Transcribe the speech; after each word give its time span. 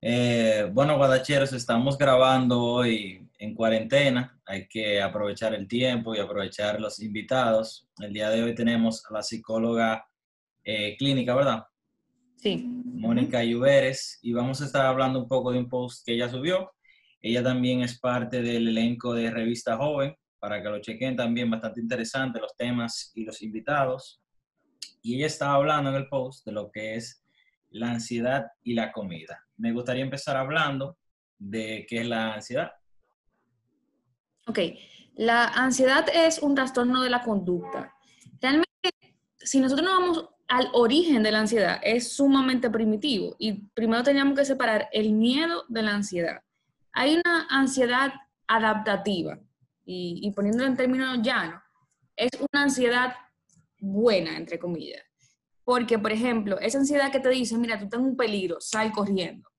Eh, 0.00 0.70
bueno, 0.72 0.96
guadacheros, 0.96 1.52
estamos 1.52 1.98
grabando 1.98 2.62
hoy 2.62 3.28
en 3.38 3.54
cuarentena. 3.54 4.40
Hay 4.46 4.68
que 4.68 5.02
aprovechar 5.02 5.54
el 5.54 5.66
tiempo 5.66 6.14
y 6.14 6.20
aprovechar 6.20 6.80
los 6.80 7.00
invitados. 7.00 7.88
El 7.98 8.12
día 8.12 8.30
de 8.30 8.42
hoy 8.42 8.54
tenemos 8.54 9.04
a 9.06 9.14
la 9.14 9.22
psicóloga 9.22 10.08
eh, 10.62 10.96
clínica, 10.96 11.34
¿verdad? 11.34 11.64
Sí. 12.36 12.64
Mónica 12.84 13.42
Lluveres. 13.42 14.20
Y 14.22 14.32
vamos 14.32 14.62
a 14.62 14.66
estar 14.66 14.86
hablando 14.86 15.18
un 15.18 15.28
poco 15.28 15.50
de 15.50 15.58
un 15.58 15.68
post 15.68 16.06
que 16.06 16.14
ella 16.14 16.28
subió. 16.28 16.72
Ella 17.20 17.42
también 17.42 17.82
es 17.82 17.98
parte 17.98 18.40
del 18.40 18.68
elenco 18.68 19.12
de 19.12 19.30
Revista 19.32 19.76
Joven, 19.76 20.14
para 20.38 20.62
que 20.62 20.68
lo 20.68 20.80
chequen 20.80 21.16
también, 21.16 21.50
bastante 21.50 21.80
interesante 21.80 22.38
los 22.38 22.56
temas 22.56 23.10
y 23.16 23.24
los 23.24 23.42
invitados. 23.42 24.22
Y 25.02 25.16
ella 25.16 25.26
estaba 25.26 25.54
hablando 25.54 25.90
en 25.90 25.96
el 25.96 26.08
post 26.08 26.46
de 26.46 26.52
lo 26.52 26.70
que 26.70 26.94
es 26.94 27.24
la 27.70 27.90
ansiedad 27.90 28.46
y 28.62 28.74
la 28.74 28.92
comida. 28.92 29.46
Me 29.56 29.72
gustaría 29.72 30.02
empezar 30.02 30.36
hablando 30.36 30.98
de 31.38 31.86
qué 31.88 32.00
es 32.00 32.06
la 32.06 32.34
ansiedad. 32.34 32.72
Ok, 34.46 34.58
la 35.16 35.46
ansiedad 35.48 36.06
es 36.12 36.38
un 36.38 36.54
trastorno 36.54 37.02
de 37.02 37.10
la 37.10 37.22
conducta. 37.22 37.94
Realmente, 38.40 38.68
si 39.38 39.60
nosotros 39.60 39.86
nos 39.86 39.98
vamos 39.98 40.28
al 40.48 40.70
origen 40.72 41.22
de 41.22 41.30
la 41.30 41.40
ansiedad, 41.40 41.80
es 41.82 42.12
sumamente 42.12 42.70
primitivo 42.70 43.36
y 43.38 43.66
primero 43.74 44.02
teníamos 44.02 44.38
que 44.38 44.44
separar 44.44 44.88
el 44.92 45.12
miedo 45.12 45.64
de 45.68 45.82
la 45.82 45.94
ansiedad. 45.94 46.42
Hay 46.92 47.16
una 47.16 47.46
ansiedad 47.50 48.12
adaptativa 48.46 49.38
y, 49.84 50.20
y 50.22 50.30
poniéndolo 50.32 50.68
en 50.68 50.76
términos 50.76 51.18
llanos, 51.22 51.62
es 52.16 52.30
una 52.34 52.62
ansiedad 52.62 53.14
buena, 53.78 54.36
entre 54.36 54.58
comillas. 54.58 55.07
Porque, 55.68 55.98
por 55.98 56.12
ejemplo, 56.12 56.58
esa 56.60 56.78
ansiedad 56.78 57.12
que 57.12 57.20
te 57.20 57.28
dice, 57.28 57.58
mira, 57.58 57.78
tú 57.78 57.90
tienes 57.90 58.08
un 58.08 58.16
peligro, 58.16 58.58
sal 58.58 58.90
corriendo, 58.90 59.50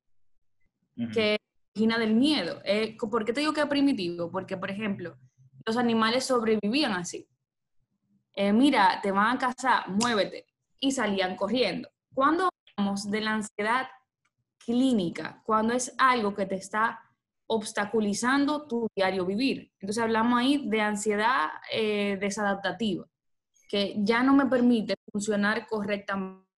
que 1.13 1.37
origina 1.75 1.99
del 1.99 2.15
miedo. 2.15 2.63
Eh, 2.65 2.97
¿Por 2.97 3.23
qué 3.23 3.31
te 3.31 3.41
digo 3.41 3.53
que 3.53 3.61
es 3.61 3.67
primitivo? 3.67 4.31
Porque, 4.31 4.57
por 4.57 4.71
ejemplo, 4.71 5.19
los 5.67 5.77
animales 5.77 6.25
sobrevivían 6.25 6.93
así. 6.93 7.29
Eh, 8.33 8.51
mira, 8.51 8.99
te 9.03 9.11
van 9.11 9.35
a 9.35 9.37
cazar, 9.37 9.87
muévete. 9.87 10.47
Y 10.79 10.93
salían 10.93 11.35
corriendo. 11.35 11.91
Cuando 12.11 12.49
hablamos 12.75 13.11
de 13.11 13.21
la 13.21 13.33
ansiedad 13.33 13.87
clínica, 14.65 15.43
cuando 15.45 15.75
es 15.75 15.93
algo 15.99 16.33
que 16.33 16.47
te 16.47 16.55
está 16.55 17.01
obstaculizando 17.45 18.65
tu 18.65 18.87
diario 18.95 19.27
vivir. 19.27 19.71
Entonces 19.79 20.01
hablamos 20.01 20.39
ahí 20.39 20.67
de 20.67 20.81
ansiedad 20.81 21.49
eh, 21.71 22.17
desadaptativa 22.19 23.05
que 23.69 23.93
ya 23.99 24.23
no 24.23 24.33
me 24.33 24.47
permite 24.47 24.95
funcionar 25.11 25.67
correctamente 25.67 26.49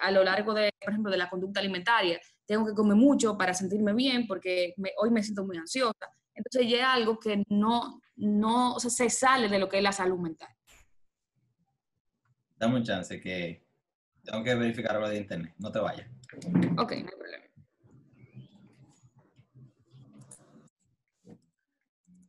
a 0.00 0.10
lo 0.10 0.24
largo 0.24 0.54
de, 0.54 0.72
por 0.80 0.90
ejemplo, 0.90 1.10
de 1.10 1.18
la 1.18 1.30
conducta 1.30 1.60
alimentaria. 1.60 2.20
Tengo 2.46 2.66
que 2.66 2.74
comer 2.74 2.96
mucho 2.96 3.36
para 3.36 3.54
sentirme 3.54 3.92
bien 3.94 4.26
porque 4.26 4.74
hoy 4.98 5.10
me 5.10 5.22
siento 5.22 5.44
muy 5.44 5.56
ansiosa. 5.56 6.08
Entonces 6.34 6.70
ya 6.70 6.78
es 6.78 6.84
algo 6.84 7.18
que 7.18 7.44
no, 7.48 8.00
no, 8.16 8.74
o 8.74 8.80
sea, 8.80 8.90
se 8.90 9.10
sale 9.10 9.48
de 9.48 9.58
lo 9.58 9.68
que 9.68 9.76
es 9.76 9.82
la 9.82 9.92
salud 9.92 10.18
mental. 10.18 10.48
Dame 12.56 12.76
un 12.76 12.84
chance 12.84 13.20
que 13.20 13.66
tengo 14.24 14.42
que 14.42 14.54
verificar 14.54 14.96
algo 14.96 15.08
de 15.08 15.18
internet. 15.18 15.54
No 15.58 15.70
te 15.70 15.78
vayas. 15.78 16.08
Ok, 16.78 16.92
no 16.92 17.08
hay 17.10 17.16
problema. 17.18 17.44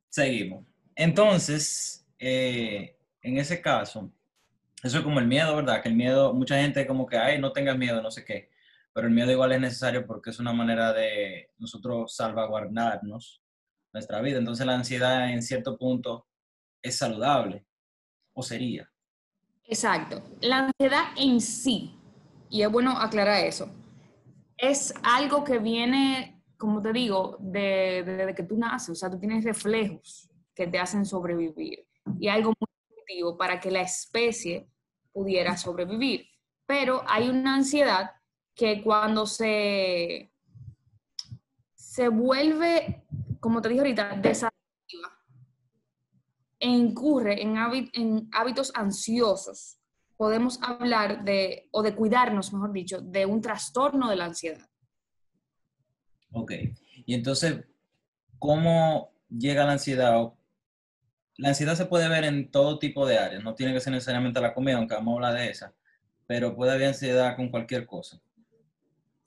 Seguimos. 0.10 0.73
Entonces, 0.96 2.06
eh, 2.20 2.98
en 3.22 3.38
ese 3.38 3.62
caso, 3.62 4.12
eso 4.84 4.98
es 4.98 5.04
como 5.04 5.20
el 5.20 5.28
miedo, 5.28 5.56
¿verdad? 5.56 5.82
Que 5.82 5.90
el 5.90 5.96
miedo, 5.96 6.34
mucha 6.34 6.60
gente 6.60 6.86
como 6.86 7.06
que, 7.06 7.18
ay, 7.18 7.40
no 7.40 7.52
tengas 7.52 7.78
miedo, 7.78 8.02
no 8.02 8.12
sé 8.12 8.26
qué. 8.26 8.50
Pero 8.94 9.08
el 9.08 9.14
miedo 9.14 9.32
igual 9.32 9.52
es 9.54 9.62
necesario 9.62 10.06
porque 10.06 10.30
es 10.30 10.40
una 10.40 10.54
manera 10.54 10.94
de 10.94 11.52
nosotros 11.58 12.16
salvaguardarnos 12.16 13.42
nuestra 13.92 14.22
vida. 14.22 14.38
Entonces 14.38 14.66
la 14.66 14.76
ansiedad 14.76 15.32
en 15.32 15.42
cierto 15.42 15.78
punto 15.78 16.28
es 16.82 16.98
saludable, 16.98 17.66
o 18.34 18.44
sería. 18.44 18.90
Exacto. 19.64 20.22
La 20.42 20.68
ansiedad 20.68 21.06
en 21.18 21.40
sí, 21.40 21.98
y 22.50 22.62
es 22.62 22.70
bueno 22.70 22.92
aclarar 23.00 23.46
eso, 23.46 23.72
es 24.58 24.94
algo 25.04 25.44
que 25.44 25.60
viene 25.60 26.34
como 26.64 26.82
te 26.82 26.94
digo, 26.94 27.36
desde 27.42 28.26
de, 28.26 28.34
que 28.34 28.44
tú 28.44 28.58
naces, 28.58 28.90
o 28.92 28.96
sea, 28.96 29.10
tú 29.10 29.20
tienes 29.20 29.44
reflejos 29.44 30.30
que 30.56 30.68
te 30.68 30.80
hacen 30.80 31.06
sobrevivir 31.06 31.88
y 32.20 32.28
algo 32.28 32.54
muy 32.60 32.68
positivo 32.90 33.38
para 33.38 33.60
que 33.60 33.72
la 33.72 33.82
especie 33.82 34.68
pudiera 35.12 35.58
sobrevivir. 35.58 36.28
Pero 36.66 37.04
hay 37.08 37.30
una 37.30 37.56
ansiedad 37.56 38.12
que 38.56 38.82
cuando 38.82 39.26
se, 39.26 40.32
se 41.74 42.08
vuelve, 42.10 43.06
como 43.40 43.62
te 43.62 43.70
dije 43.70 43.82
ahorita, 43.82 44.16
desadaptativa 44.18 45.12
e 46.60 46.68
incurre 46.70 47.42
en, 47.42 47.58
en 47.94 48.30
hábitos 48.32 48.72
ansiosos, 48.76 49.80
podemos 50.16 50.60
hablar 50.62 51.24
de, 51.24 51.68
o 51.72 51.82
de 51.82 51.96
cuidarnos, 51.96 52.54
mejor 52.54 52.72
dicho, 52.72 53.02
de 53.02 53.26
un 53.26 53.42
trastorno 53.42 54.10
de 54.10 54.16
la 54.16 54.26
ansiedad. 54.26 54.70
Ok. 56.32 56.54
Y 57.06 57.14
entonces, 57.14 57.66
¿cómo 58.40 59.12
llega 59.30 59.66
la 59.66 59.74
ansiedad? 59.74 60.34
La 61.38 61.50
ansiedad 61.50 61.76
se 61.76 61.86
puede 61.86 62.08
ver 62.10 62.24
en 62.26 62.52
todo 62.52 62.80
tipo 62.80 63.06
de 63.06 63.18
áreas, 63.18 63.44
no 63.44 63.56
tiene 63.56 63.74
que 63.74 63.80
ser 63.80 63.94
necesariamente 63.94 64.40
la 64.40 64.54
comida, 64.54 64.78
aunque 64.78 64.96
vamos 64.96 65.14
a 65.14 65.16
hablar 65.28 65.42
de 65.42 65.50
esa, 65.50 65.74
pero 66.28 66.56
puede 66.56 66.74
haber 66.74 66.90
ansiedad 66.90 67.36
con 67.36 67.50
cualquier 67.50 67.86
cosa. 67.86 68.22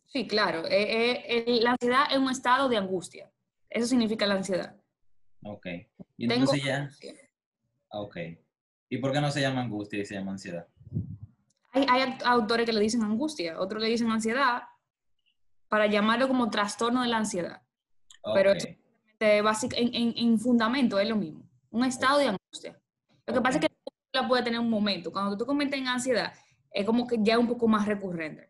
Sí, 0.06 0.26
claro. 0.26 0.64
Eh, 0.66 1.44
eh, 1.46 1.60
la 1.60 1.72
ansiedad 1.72 2.04
es 2.10 2.18
un 2.18 2.30
estado 2.30 2.68
de 2.68 2.76
angustia. 2.76 3.30
Eso 3.68 3.86
significa 3.86 4.24
la 4.26 4.34
ansiedad. 4.34 4.76
Ok. 5.42 5.66
Y 6.16 6.32
entonces 6.32 6.62
ya... 6.64 6.88
Ok. 7.88 8.16
¿Y 8.88 8.98
por 8.98 9.12
qué 9.12 9.20
no 9.20 9.30
se 9.30 9.40
llama 9.40 9.62
angustia 9.62 10.00
y 10.00 10.04
se 10.04 10.14
llama 10.14 10.32
ansiedad? 10.32 10.66
Hay, 11.72 11.86
hay 11.88 12.16
autores 12.24 12.66
que 12.66 12.72
le 12.72 12.80
dicen 12.80 13.02
angustia, 13.02 13.60
otros 13.60 13.82
le 13.82 13.88
dicen 13.88 14.10
ansiedad, 14.10 14.62
para 15.68 15.86
llamarlo 15.86 16.28
como 16.28 16.50
trastorno 16.50 17.02
de 17.02 17.08
la 17.08 17.18
ansiedad. 17.18 17.62
Pero 18.34 18.52
en, 18.52 19.94
en, 19.94 20.14
en, 20.16 20.38
fundamento 20.38 20.98
es 20.98 21.08
lo 21.08 21.16
mismo, 21.16 21.45
un 21.71 21.84
estado 21.84 22.19
de 22.19 22.28
angustia. 22.28 22.78
Lo 23.27 23.34
que 23.34 23.41
pasa 23.41 23.59
es 23.59 23.66
que 23.66 23.77
la 24.12 24.27
puede 24.27 24.43
tener 24.43 24.60
un 24.60 24.71
momento. 24.71 25.12
Cuando 25.12 25.37
tú 25.37 25.44
comentas 25.44 25.78
en 25.78 25.88
ansiedad, 25.88 26.32
es 26.71 26.84
como 26.84 27.06
que 27.06 27.16
ya 27.21 27.34
es 27.34 27.38
un 27.38 27.49
poco 27.49 27.69
más 27.69 27.87
recurrente. 27.87 28.49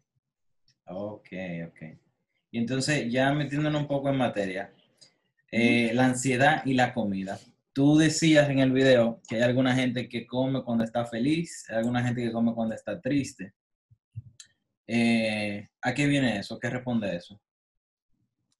Ok, 0.87 1.28
ok. 1.69 1.82
Y 2.50 2.59
entonces, 2.59 3.10
ya 3.10 3.32
metiéndonos 3.32 3.82
un 3.82 3.88
poco 3.88 4.09
en 4.09 4.16
materia, 4.16 4.72
eh, 5.50 5.93
la 5.94 6.06
ansiedad 6.06 6.62
y 6.65 6.75
la 6.75 6.94
comida. 6.94 7.38
Tú 7.72 7.99
decías 7.99 8.49
en 8.49 8.60
el 8.60 8.72
video 8.72 9.21
que 9.28 9.37
hay 9.37 9.43
alguna 9.43 9.75
gente 9.75 10.09
que 10.09 10.27
come 10.27 10.62
cuando 10.62 10.84
está 10.84 11.04
feliz, 11.04 11.66
hay 11.69 11.77
alguna 11.77 12.03
gente 12.03 12.22
que 12.22 12.33
come 12.33 12.54
cuando 12.54 12.75
está 12.75 13.00
triste. 13.00 13.53
Eh, 14.87 15.66
¿A 15.83 15.93
qué 15.93 16.06
viene 16.06 16.38
eso? 16.38 16.59
¿Qué 16.59 16.71
responde 16.71 17.15
eso? 17.15 17.41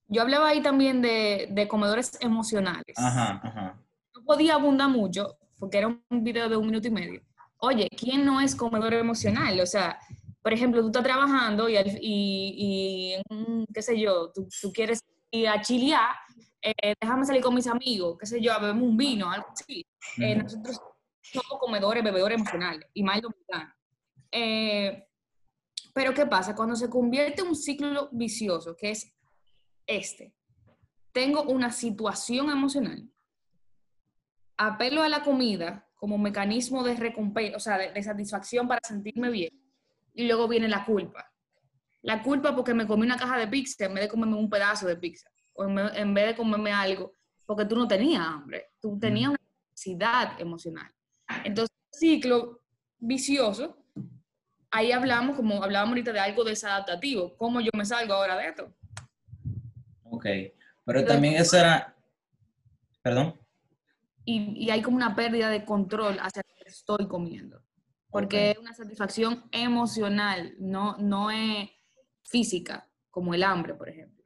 Yo 0.09 0.23
hablaba 0.23 0.49
ahí 0.49 0.62
también 0.62 1.03
de, 1.03 1.67
comedores 1.69 2.19
emocionales. 2.21 2.97
Ajá, 2.97 3.41
ajá. 3.43 3.85
Podía 4.26 4.54
abundar 4.54 4.88
mucho 4.88 5.38
porque 5.59 5.78
era 5.78 5.87
un 5.87 6.25
video 6.25 6.48
de 6.48 6.56
un 6.56 6.66
minuto 6.66 6.88
y 6.88 6.91
medio. 6.91 7.22
Oye, 7.59 7.88
¿quién 7.97 8.25
no 8.25 8.41
es 8.41 8.54
comedor 8.54 8.92
emocional? 8.92 9.59
O 9.60 9.66
sea, 9.66 9.98
por 10.42 10.53
ejemplo, 10.53 10.81
tú 10.81 10.88
estás 10.88 11.04
trabajando 11.04 11.69
y, 11.69 11.76
y, 12.00 13.14
qué 13.72 13.82
sé 13.82 13.98
yo, 13.98 14.31
tú, 14.32 14.47
quieres 14.72 15.00
ir 15.31 15.48
a 15.48 15.60
chilear, 15.60 16.14
eh, 16.62 16.94
déjame 17.00 17.25
salir 17.25 17.42
con 17.42 17.54
mis 17.54 17.66
amigos, 17.66 18.16
qué 18.19 18.26
sé 18.26 18.41
yo, 18.41 18.53
a 18.53 18.59
beber 18.59 18.81
un 18.81 18.97
vino, 18.97 19.31
algo 19.31 19.47
así. 19.53 19.84
Eh, 20.19 20.37
nosotros 20.37 20.81
somos 21.20 21.58
comedores, 21.58 22.04
bebedores 22.04 22.37
emocionales, 22.37 22.88
y 22.94 23.03
más 23.03 23.20
dominicanos. 23.22 23.75
Eh, 24.31 25.08
pero 25.94 26.12
¿qué 26.12 26.26
pasa? 26.26 26.55
Cuando 26.55 26.76
se 26.76 26.90
convierte 26.90 27.43
en 27.43 27.49
un 27.49 27.56
ciclo 27.56 28.08
vicioso, 28.12 28.76
que 28.76 28.90
es 28.90 29.12
este, 29.87 30.34
tengo 31.12 31.43
una 31.44 31.73
situación 31.73 32.50
emocional, 32.50 33.08
apelo 34.56 35.03
a 35.03 35.08
la 35.08 35.23
comida 35.23 35.88
como 35.94 36.19
mecanismo 36.19 36.82
de 36.82 36.94
recompensa, 36.94 37.56
o 37.56 37.61
sea, 37.61 37.79
de, 37.79 38.03
satisfacción 38.03 38.69
para 38.69 38.81
sentirme 38.87 39.31
bien, 39.31 39.50
y 40.14 40.26
luego 40.26 40.49
viene 40.49 40.69
la 40.69 40.85
culpa. 40.85 41.32
La 42.03 42.23
culpa 42.23 42.55
porque 42.55 42.75
me 42.75 42.87
comí 42.87 43.05
una 43.05 43.17
caja 43.17 43.38
de 43.38 43.49
pizza 43.49 43.85
en 43.85 43.94
vez 43.94 44.05
de 44.05 44.08
comerme 44.08 44.37
un 44.37 44.50
pedazo 44.50 44.87
de 44.87 44.97
pizza, 44.97 45.29
o 45.55 45.64
en, 45.64 46.14
vez 46.14 46.26
de 46.26 46.37
comerme 46.37 46.73
algo, 46.73 47.12
porque 47.44 47.64
tú 47.64 47.76
no 47.76 47.88
tenías 47.88 48.26
hambre, 48.26 48.73
tú 48.81 48.99
tenías 48.99 49.31
una 49.31 49.41
necesidad 49.70 50.41
emocional. 50.41 50.91
Entonces, 51.44 51.75
ciclo 51.91 52.62
vicioso 52.99 53.87
ahí 54.76 54.93
hablamos, 54.93 55.37
como 55.37 55.62
hablábamos 55.62 55.93
ahorita, 55.93 56.12
de 56.12 56.20
algo 56.20 56.44
desadaptativo. 56.44 57.37
¿Cómo 57.37 57.61
yo 57.61 57.70
me 57.75 57.85
salgo 57.85 58.14
ahora 58.14 58.37
de 58.37 58.49
esto? 58.49 58.73
Ok, 60.05 60.26
pero 60.85 61.05
también 61.05 61.35
eso 61.35 61.56
era... 61.56 61.94
Perdón. 63.02 63.38
Y, 64.28 64.69
hay 64.70 64.82
como 64.82 64.96
una 64.96 65.14
pérdida 65.14 65.49
de 65.49 65.64
control 65.64 66.19
hacia 66.20 66.43
lo 66.43 66.55
que 66.62 66.69
estoy 66.69 67.06
comiendo. 67.06 67.62
porque 68.11 68.50
es 68.50 68.58
una 68.58 68.75
satisfacción 68.75 69.44
emocional, 69.52 70.55
no, 70.58 70.96
no 70.99 71.31
es 71.31 71.70
física, 72.23 72.88
como 73.11 73.34
el 73.34 73.43
hambre, 73.43 73.75
por 73.75 73.88
ejemplo. 73.88 74.17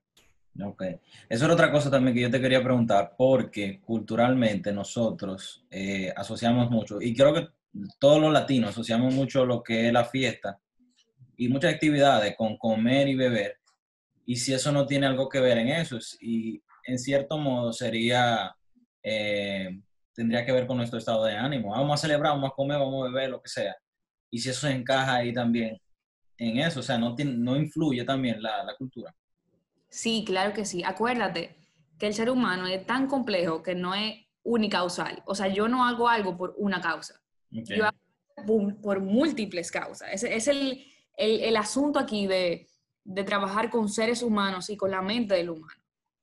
Ok. 0.63 0.83
Eso 1.29 1.45
era 1.45 1.55
otra 1.55 1.71
cosa 1.71 1.91
también 1.91 2.15
que 2.15 2.23
yo 2.23 2.31
te 2.31 2.41
quería 2.41 2.63
preguntar, 2.63 3.15
porque 3.17 3.81
culturalmente 3.81 4.73
nosotros 4.73 5.65
eh, 5.71 6.13
asociamos 6.17 6.71
mucho, 6.71 7.01
y 7.01 7.15
creo 7.15 7.33
que 7.33 7.49
todos 7.99 8.21
los 8.21 8.33
latinos 8.33 8.71
asociamos 8.71 9.15
mucho 9.15 9.47
lo 9.47 9.63
que 9.63 9.87
es 9.87 9.93
la 9.93 10.05
fiesta 10.05 10.59
y 11.37 11.49
muchas 11.49 11.73
actividades 11.73 12.35
con 12.37 12.57
comer 12.59 13.09
y 13.09 13.15
beber, 13.15 13.59
y 14.27 14.37
si 14.37 14.53
eso 14.53 14.73
no 14.73 14.87
tiene 14.87 15.07
algo 15.07 15.29
que 15.29 15.41
ver 15.41 15.59
en 15.59 15.69
eso, 15.69 15.99
y 16.21 16.63
en 16.85 16.99
cierto 16.99 17.39
modo 17.39 17.73
sería, 17.73 18.55
eh, 19.03 19.81
tendría 20.21 20.45
que 20.45 20.53
ver 20.53 20.67
con 20.67 20.77
nuestro 20.77 20.99
estado 20.99 21.25
de 21.25 21.35
ánimo. 21.35 21.71
Vamos 21.71 21.95
a 21.95 21.97
celebrar, 21.97 22.33
vamos 22.35 22.51
a 22.51 22.55
comer, 22.55 22.79
vamos 22.79 23.07
a 23.07 23.11
beber, 23.11 23.31
lo 23.31 23.41
que 23.41 23.49
sea. 23.49 23.75
Y 24.31 24.39
si 24.39 24.51
eso 24.51 24.67
se 24.67 24.73
encaja 24.73 25.15
ahí 25.15 25.33
también 25.33 25.81
en 26.37 26.59
eso, 26.59 26.81
o 26.81 26.83
sea, 26.83 26.99
no, 26.99 27.17
no 27.17 27.57
influye 27.57 28.05
también 28.05 28.43
la, 28.43 28.63
la 28.63 28.77
cultura. 28.77 29.15
Sí, 29.89 30.23
claro 30.27 30.53
que 30.53 30.67
sí. 30.67 30.83
Acuérdate 30.85 31.57
que 31.99 32.07
el 32.07 32.13
ser 32.13 32.29
humano 32.29 32.67
es 32.67 32.85
tan 32.85 33.07
complejo 33.07 33.63
que 33.63 33.75
no 33.75 33.95
es 33.95 34.27
unicausal. 34.43 35.23
O 35.25 35.35
sea, 35.35 35.49
yo 35.49 35.69
no 35.69 35.87
hago 35.87 36.07
algo 36.07 36.37
por 36.37 36.55
una 36.59 36.83
causa. 36.83 37.19
Yo 37.51 37.87
hago 37.87 38.75
por, 38.83 39.01
múltiples 39.01 39.71
causas. 39.71 40.23
Es 40.23 40.49
el, 40.49 40.85
el, 41.17 41.41
el 41.41 41.57
asunto 41.57 41.99
aquí 41.99 42.27
de, 42.27 42.69
de, 43.05 43.25
trabajar 43.25 43.71
con 43.71 43.89
seres 43.89 44.23
humanos 44.23 44.69
y 44.69 44.77
con 44.77 44.91
la 44.91 45.01
mente 45.01 45.35
del 45.35 45.49
humano. 45.49 45.80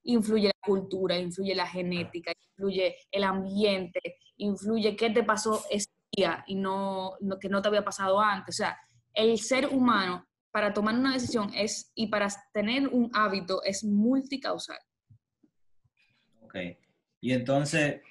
Influye 0.09 0.48
la 0.48 0.62
cultura, 0.65 1.18
influye 1.18 1.54
la 1.54 1.68
genética, 1.68 2.31
influye 2.51 2.95
el 3.12 3.24
ambiente, 3.25 4.00
influye 4.38 4.95
qué 4.95 5.09
te 5.09 5.24
pasó 5.24 5.65
ese 5.69 5.89
día 6.15 6.45
y 6.48 6.56
no, 6.56 7.18
que 7.42 7.50
no 7.50 7.62
te 7.62 7.68
había 7.68 7.83
pasado 7.83 8.19
antes. 8.21 8.56
O 8.56 8.57
sea, 8.57 8.77
el 9.13 9.38
ser 9.38 9.68
humano 9.68 10.25
para 10.50 10.74
tomar 10.74 10.95
una 10.95 11.13
decisión 11.13 11.51
es, 11.54 11.92
y 11.94 12.07
para 12.07 12.30
tener 12.54 12.88
un 12.88 13.12
hábito 13.13 13.62
es 13.63 13.83
multicausal. 13.83 14.80
Ok. 16.42 16.56
Y 17.19 17.33
entonces, 17.33 18.01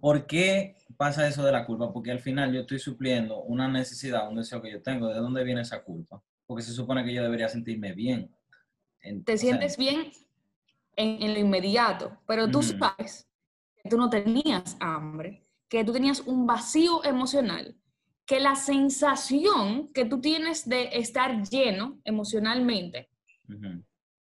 ¿por 0.00 0.26
qué 0.26 0.74
pasa 0.96 1.28
eso 1.28 1.44
de 1.44 1.52
la 1.52 1.66
culpa? 1.66 1.92
Porque 1.92 2.10
al 2.10 2.18
final 2.18 2.52
yo 2.52 2.62
estoy 2.62 2.80
supliendo 2.80 3.42
una 3.42 3.68
necesidad, 3.68 4.28
un 4.28 4.36
deseo 4.36 4.60
que 4.60 4.72
yo 4.72 4.82
tengo. 4.82 5.06
¿De 5.06 5.20
dónde 5.20 5.44
viene 5.44 5.60
esa 5.60 5.84
culpa? 5.84 6.20
Porque 6.46 6.64
se 6.64 6.72
supone 6.72 7.04
que 7.04 7.14
yo 7.14 7.22
debería 7.22 7.48
sentirme 7.48 7.92
bien. 7.92 8.34
Te 9.24 9.38
sientes 9.38 9.76
bien 9.76 10.10
en, 10.96 11.32
lo 11.32 11.38
inmediato, 11.38 12.18
pero 12.26 12.50
tú 12.50 12.62
sabes 12.62 13.28
que 13.82 13.88
tú 13.88 13.96
no 13.96 14.08
tenías 14.10 14.76
hambre, 14.80 15.42
que 15.68 15.84
tú 15.84 15.92
tenías 15.92 16.20
un 16.20 16.46
vacío 16.46 17.04
emocional 17.04 17.76
que 18.26 18.40
la 18.40 18.56
sensación 18.56 19.92
que 19.92 20.04
tú 20.04 20.20
tienes 20.20 20.68
de 20.68 20.88
estar 20.92 21.42
lleno 21.48 22.00
emocionalmente 22.04 23.10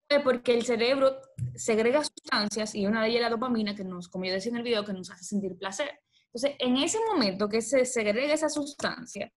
es 0.10 0.22
porque 0.22 0.54
el 0.54 0.64
cerebro 0.64 1.16
segrega 1.56 2.04
sustancias 2.04 2.76
y 2.76 2.86
una 2.86 3.02
de 3.02 3.08
ellas 3.08 3.18
es 3.18 3.24
la 3.24 3.30
dopamina, 3.30 3.76
que 3.76 3.84
nos, 3.84 4.10
como 4.10 4.26
yo 4.26 4.34
decía 4.34 4.52
en 4.52 4.58
el 4.58 4.64
video, 4.64 4.84
que 4.84 4.94
nos 4.94 5.10
hace 5.10 5.24
sentir 5.24 5.58
placer. 5.58 5.90
Entonces, 6.26 6.56
en 6.60 6.78
ese 6.78 7.00
momento 7.12 7.48
que 7.48 7.62
se 7.62 7.86
segrega 7.86 8.34
esa 8.34 8.50
sustancia, 8.50 9.32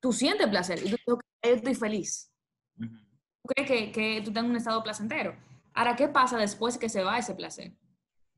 tú 0.00 0.12
sientes 0.12 0.46
placer 0.48 0.78
y 0.78 0.90
tú 1.04 1.18
dices, 1.42 1.58
estoy 1.58 1.74
feliz. 1.74 2.32
Tú 2.78 3.48
crees 3.54 3.68
que, 3.68 3.92
que 3.92 4.22
tú 4.24 4.32
tengas 4.32 4.50
un 4.50 4.56
estado 4.56 4.82
placentero. 4.82 5.36
Ahora, 5.76 5.94
¿qué 5.94 6.08
pasa 6.08 6.38
después 6.38 6.76
que 6.76 6.88
se 6.88 7.04
va 7.04 7.18
ese 7.18 7.36
placer? 7.36 7.72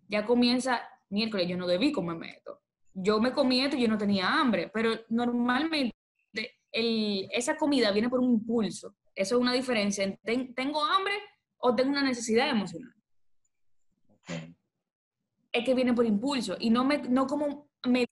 Ya 0.09 0.27
comienza, 0.27 0.83
miércoles, 1.09 1.49
yo 1.49 1.57
no 1.57 1.67
debí 1.67 1.93
comerme 1.93 2.31
esto 2.37 2.61
yo 3.03 3.21
me 3.21 3.33
comí 3.33 3.61
esto 3.61 3.77
y 3.77 3.83
yo 3.83 3.89
no 3.89 3.99
tenía 3.99 4.29
hambre, 4.29 4.71
pero 4.73 4.93
normalmente 5.09 5.95
esa 6.73 7.57
comida 7.57 7.93
viene 7.93 8.09
por 8.09 8.21
un 8.21 8.33
impulso. 8.33 8.97
Eso 9.15 9.37
es 9.37 9.41
una 9.41 9.53
diferencia 9.53 10.05
entre 10.05 10.53
tengo 10.55 10.85
hambre 10.85 11.15
o 11.59 11.75
tengo 11.75 11.91
una 11.91 12.03
necesidad 12.03 12.51
emocional. 12.51 12.93
Es 15.51 15.65
que 15.65 15.75
viene 15.75 15.95
por 15.95 16.07
impulso 16.07 16.57
y 16.59 16.71
no, 16.71 16.85
me, 16.85 16.99
no 16.99 17.27
como 17.27 17.71
me, 17.87 18.05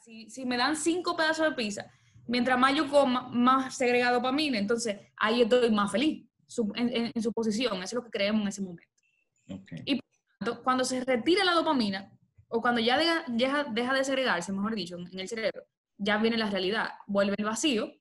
si, 0.00 0.28
si, 0.30 0.44
me 0.44 0.56
dan 0.56 0.76
cinco 0.76 1.16
pedazos 1.16 1.48
de 1.48 1.54
pizza, 1.54 1.90
mientras 2.26 2.58
más 2.58 2.74
yo 2.74 2.88
coma, 2.90 3.28
más 3.28 3.76
segrega 3.76 4.12
dopamina, 4.12 4.58
entonces 4.58 4.98
ahí 5.16 5.42
estoy 5.42 5.70
más 5.70 5.92
feliz 5.92 6.26
en, 6.74 7.22
su 7.22 7.32
posición. 7.32 7.76
Eso 7.76 7.84
es 7.84 7.92
lo 7.94 8.04
que 8.04 8.10
creemos 8.10 8.42
en 8.42 8.48
ese 8.48 8.62
momento. 8.62 8.82
Y 9.84 10.00
cuando 10.62 10.84
se 10.84 11.04
retira 11.04 11.44
la 11.44 11.52
dopamina, 11.52 12.12
o 12.48 12.60
cuando 12.60 12.80
ya 12.80 12.96
deja, 12.98 13.24
deja, 13.72 13.94
de 13.94 14.04
segregarse, 14.04 14.52
mejor 14.52 14.74
dicho, 14.74 14.96
en 14.96 15.18
el 15.18 15.28
cerebro, 15.28 15.64
ya 15.98 16.18
viene 16.18 16.36
la 16.36 16.50
realidad, 16.50 16.90
vuelve 17.06 17.34
el 17.38 17.44
vacío 17.44 17.92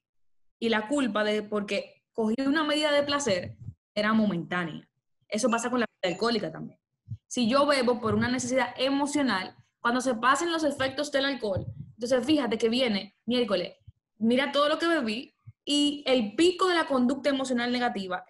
y 0.60 0.70
la 0.70 0.88
culpa 0.88 1.24
de 1.24 1.44
porque 1.44 2.04
cogí 2.14 2.36
una 2.46 2.64
medida 2.64 2.92
de 2.92 3.04
placer 3.04 3.58
era 3.94 4.14
momentánea. 4.14 4.88
Eso 5.28 5.50
pasa 5.50 5.70
con 5.70 5.80
la 5.80 5.86
alcohólica 6.04 6.52
también. 6.52 6.80
Si 7.28 7.50
yo 7.50 7.66
bebo 7.66 8.00
por 8.00 8.16
una 8.16 8.30
necesidad 8.30 8.74
emocional, 8.78 9.56
cuando 9.80 10.02
se 10.02 10.16
pasen 10.16 10.52
los 10.52 10.64
efectos 10.64 11.12
del 11.12 11.26
alcohol, 11.26 11.66
entonces 11.94 12.26
fíjate 12.26 12.58
que 12.58 12.70
viene 12.70 13.16
miércoles, 13.26 13.76
mira 14.18 14.52
todo 14.52 14.70
lo 14.70 14.80
que 14.80 14.88
bebí 14.88 15.35
y 15.66 16.04
el 16.06 16.36
pico 16.36 16.70
de 16.70 16.76
la 16.76 16.86
conducta 16.86 17.30
emocional 17.30 17.72
negativa 17.72 18.24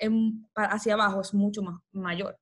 hacia 0.55 0.93
abajo 0.93 1.21
es 1.21 1.33
mucho 1.33 1.61
más 1.61 1.81
mayor. 1.91 2.39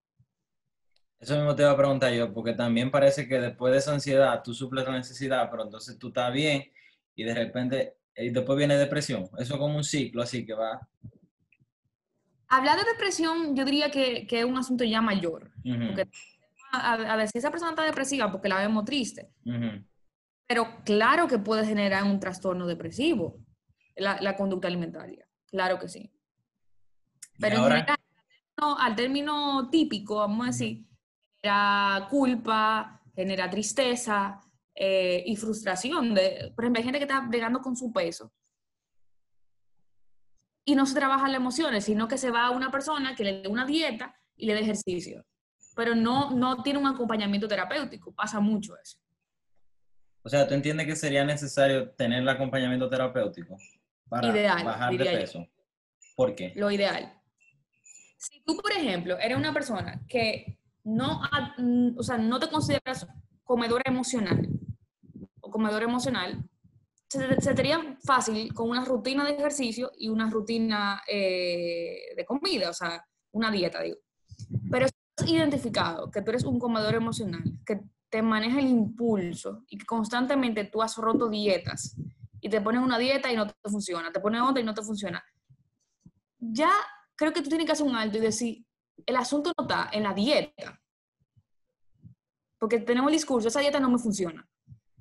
Eso 1.20 1.36
mismo 1.36 1.56
te 1.56 1.64
iba 1.64 1.72
a 1.72 1.78
preguntar 1.78 2.14
yo, 2.14 2.32
porque 2.32 2.54
también 2.54 2.92
parece 2.92 3.28
que 3.28 3.40
después 3.40 3.72
de 3.72 3.80
esa 3.80 3.94
ansiedad 3.94 4.42
tú 4.44 4.54
suples 4.54 4.86
la 4.86 4.92
necesidad, 4.92 5.50
pero 5.50 5.64
entonces 5.64 5.98
tú 5.98 6.10
estás 6.10 6.32
bien 6.32 6.64
y 7.16 7.24
de 7.24 7.34
repente 7.34 7.98
y 8.16 8.30
después 8.30 8.58
viene 8.58 8.78
depresión. 8.78 9.24
Eso 9.40 9.54
es 9.56 9.60
como 9.60 9.76
un 9.76 9.84
ciclo 9.84 10.22
así 10.22 10.46
que 10.46 10.54
va. 10.54 10.88
Hablar 12.50 12.78
de 12.78 12.92
depresión 12.92 13.56
yo 13.56 13.66
diría 13.66 13.90
que, 13.90 14.28
es 14.30 14.46
un 14.46 14.58
asunto 14.58 14.84
ya 14.84 15.02
mayor. 15.02 15.52
porque 15.64 16.08
a, 16.72 17.18
decir 17.18 17.40
esa 17.40 17.50
persona 17.50 17.72
está 17.72 17.84
depresiva 17.84 18.32
porque 18.32 18.50
la 18.50 18.60
vemos 18.60 18.86
triste. 18.86 19.32
Pero 20.46 20.84
claro 20.86 21.28
que 21.28 21.40
puede 21.40 21.66
generar 21.66 22.04
un 22.04 22.20
trastorno 22.20 22.68
depresivo 22.68 23.43
la, 23.96 24.36
conducta 24.36 24.68
alimentaria. 24.68 25.28
Claro 25.48 25.80
que 25.80 25.88
sí. 25.88 26.12
Pero 27.40 27.58
en 27.58 27.64
general, 27.64 27.98
al 28.58 28.96
término 28.96 29.70
típico, 29.70 30.18
vamos 30.18 30.44
a 30.44 30.52
decir, 30.52 30.86
genera 31.42 32.08
culpa, 32.10 33.02
genera 33.16 33.50
tristeza 33.50 34.40
eh, 34.76 35.24
y 35.26 35.36
frustración. 35.36 36.14
De, 36.14 36.52
por 36.56 36.66
ejemplo, 36.66 36.80
hay 36.80 36.84
gente 36.84 37.00
que 37.00 37.06
está 37.06 37.22
bregando 37.22 37.60
con 37.60 37.76
su 37.76 37.92
peso 37.92 38.32
y 40.66 40.76
no 40.76 40.86
se 40.86 40.96
trabaja 40.96 41.28
las 41.28 41.38
emociones, 41.38 41.86
sino 41.86 42.08
que 42.08 42.18
se 42.18 42.32
va 42.32 42.46
a 42.46 42.52
una 42.52 42.72
persona 42.72 43.16
que 43.16 43.24
le 43.24 43.42
dé 43.42 43.48
una 43.48 43.66
dieta 43.66 44.16
y 44.36 44.46
le 44.46 44.54
dé 44.54 44.62
ejercicio. 44.62 45.26
Pero 45.76 45.96
no, 45.96 46.32
no 46.32 46.62
tiene 46.62 46.80
un 46.80 46.88
acompañamiento 46.88 47.48
terapéutico. 47.48 48.14
Pasa 48.14 48.40
mucho 48.40 48.78
eso. 48.78 48.98
O 50.22 50.30
sea, 50.30 50.48
¿tú 50.48 50.54
entiendes 50.54 50.86
que 50.86 50.96
sería 50.96 51.26
necesario 51.26 51.90
tener 51.92 52.22
el 52.22 52.30
acompañamiento 52.30 52.90
terapéutico 52.90 53.58
para 54.22 54.64
bajar 54.64 54.98
de 54.98 55.06
peso? 55.06 55.48
¿Por 56.16 56.36
qué? 56.36 56.54
Lo 56.56 56.70
ideal. 56.72 57.14
Si 58.18 58.42
tú, 58.44 58.58
por 58.58 58.72
ejemplo, 58.72 59.18
eres 59.20 59.38
una 59.38 59.54
persona 59.54 60.02
que 60.08 60.60
no, 60.84 61.22
mm, 61.58 61.98
o 61.98 62.04
sea, 62.04 62.18
no 62.18 62.40
te 62.40 62.50
consideras 62.50 63.08
comedora 63.44 63.84
emocional 63.86 64.48
o 65.42 65.50
comedor 65.50 65.84
emocional, 65.84 66.44
se, 67.10 67.42
sería 67.42 67.98
fácil 68.04 68.54
con 68.54 68.70
una 68.70 68.86
rutina 68.86 69.26
de 69.26 69.32
ejercicio 69.32 69.92
y 69.98 70.10
una 70.10 70.30
rutina 70.30 71.02
eh, 71.08 72.14
de 72.16 72.26
comida, 72.26 72.70
o 72.70 72.74
sea, 72.74 73.06
una 73.32 73.52
dieta, 73.52 73.82
digo. 73.82 73.98
Pero 74.72 74.88
si 74.88 74.94
has 75.18 75.30
identificado 75.30 76.10
que 76.10 76.22
tú 76.22 76.32
eres 76.32 76.44
un 76.44 76.60
comedor 76.60 76.96
emocional, 76.96 77.44
que 77.66 77.82
te 78.10 78.22
maneja 78.22 78.60
el 78.60 78.68
impulso 78.68 79.64
y 79.68 79.78
que 79.78 79.86
constantemente 79.86 80.66
tú 80.66 80.82
has 80.82 80.98
roto 80.98 81.30
dietas 81.30 81.96
y 82.44 82.50
te 82.50 82.60
pones 82.60 82.82
una 82.82 82.98
dieta 82.98 83.32
y 83.32 83.38
no 83.38 83.48
te 83.48 83.54
funciona, 83.70 84.12
te 84.12 84.20
pones 84.20 84.42
otra 84.42 84.62
y 84.62 84.66
no 84.66 84.74
te 84.74 84.84
funciona, 84.84 85.24
ya 86.38 86.72
creo 87.16 87.32
que 87.32 87.42
tú 87.42 87.48
tienes 87.48 87.66
que 87.66 87.72
hacer 87.72 87.88
un 87.88 87.96
alto 87.96 88.18
y 88.18 88.22
decir, 88.22 88.66
el 89.06 89.16
asunto 89.16 89.54
no 89.58 89.64
está 89.64 89.90
en 89.94 90.04
la 90.04 90.14
dieta. 90.14 90.78
Porque 92.60 92.80
tenemos 92.80 93.10
el 93.10 93.16
discurso, 93.16 93.48
esa 93.48 93.62
dieta 93.62 93.80
no 93.80 93.90
me 93.90 93.98
funciona, 93.98 94.46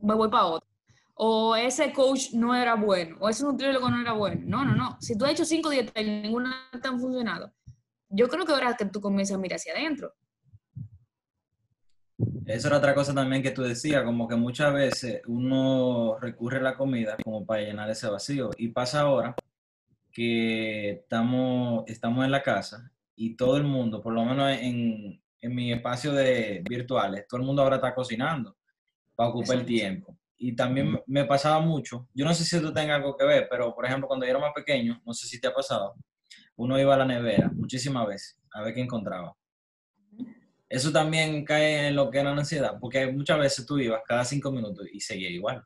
me 0.00 0.14
voy 0.14 0.30
para 0.30 0.46
otra. 0.46 0.68
O 1.14 1.56
ese 1.56 1.92
coach 1.92 2.32
no 2.32 2.54
era 2.54 2.76
bueno, 2.76 3.16
o 3.20 3.28
ese 3.28 3.42
nutriólogo 3.42 3.90
no 3.90 4.00
era 4.00 4.12
bueno. 4.12 4.42
No, 4.44 4.64
no, 4.64 4.76
no. 4.76 4.96
Si 5.00 5.18
tú 5.18 5.25
has 5.25 5.32
hecho 5.32 5.44
cinco 5.44 5.68
dietas 5.68 6.00
y 6.00 6.08
ninguna 6.22 6.70
te 6.80 6.88
han 6.88 7.00
funcionado, 7.00 7.52
yo 8.08 8.28
creo 8.28 8.46
que 8.46 8.52
ahora 8.52 8.76
que 8.76 8.84
tú 8.84 9.00
comienzas 9.00 9.34
a 9.34 9.38
mirar 9.38 9.56
hacia 9.56 9.72
adentro. 9.72 10.14
Eso 12.46 12.68
era 12.68 12.78
otra 12.78 12.94
cosa 12.94 13.14
también 13.14 13.42
que 13.42 13.52
tú 13.52 13.62
decías, 13.62 14.02
como 14.04 14.26
que 14.28 14.37
muchas 14.37 14.72
veces 14.72 15.22
uno 15.26 16.18
recurre 16.20 16.58
a 16.58 16.62
la 16.62 16.76
comida 16.76 17.16
como 17.22 17.46
para 17.46 17.62
llenar 17.62 17.88
ese 17.90 18.08
vacío. 18.08 18.50
Y 18.56 18.68
pasa 18.68 19.00
ahora 19.00 19.34
que 20.12 20.90
estamos, 20.90 21.84
estamos 21.87 22.25
en 22.25 22.30
la 22.30 22.42
casa 22.42 22.90
y 23.14 23.37
todo 23.37 23.56
el 23.56 23.64
mundo, 23.64 24.02
por 24.02 24.12
lo 24.12 24.25
menos 24.25 24.50
en, 24.61 25.22
en 25.40 25.54
mi 25.54 25.72
espacio 25.72 26.12
de 26.12 26.62
virtuales, 26.68 27.26
todo 27.28 27.40
el 27.40 27.46
mundo 27.46 27.62
ahora 27.62 27.76
está 27.76 27.94
cocinando 27.94 28.56
para 29.14 29.30
ocupar 29.30 29.58
el 29.58 29.66
tiempo. 29.66 30.16
y 30.38 30.56
también 30.56 31.00
me 31.06 31.25
pasaba 31.25 31.61
mucho, 31.61 32.08
yo 32.14 32.25
no 32.25 32.34
sé 32.34 32.44
si 32.44 32.56
esto 32.56 32.72
tenga 32.72 32.96
algo 32.96 33.16
que 33.16 33.25
ver, 33.25 33.46
pero 33.50 33.75
por 33.75 33.87
ejemplo, 33.87 34.08
cuando 34.08 34.26
yo 34.26 34.30
era 34.30 34.40
más 34.40 34.52
pequeño, 34.54 35.00
no 35.06 35.14
sé 35.14 35.26
si 35.28 35.40
te 35.40 35.49
ha 35.49 35.54
pasado, 35.54 35.94
uno 36.56 36.78
iba 36.80 36.94
a 36.94 36.99
la 36.99 37.04
nevera 37.04 37.50
muchísimas 37.54 38.06
veces 38.06 38.38
a 38.52 38.62
ver 38.62 38.75
qué 38.75 38.80
encontraba. 38.80 39.34
Eso 40.73 40.91
también 40.91 41.45
cae 41.45 41.88
en 41.88 41.97
lo 41.97 42.11
que 42.11 42.19
era 42.19 42.33
la 42.33 42.41
ansiedad, 42.41 42.79
porque 42.81 43.07
muchas 43.12 43.38
veces 43.38 43.67
tú 43.67 43.79
ibas 43.79 44.00
cada 44.09 44.25
cinco 44.25 44.50
minutos 44.50 44.87
y 44.91 45.00
seguía 45.00 45.29
igual. 45.29 45.62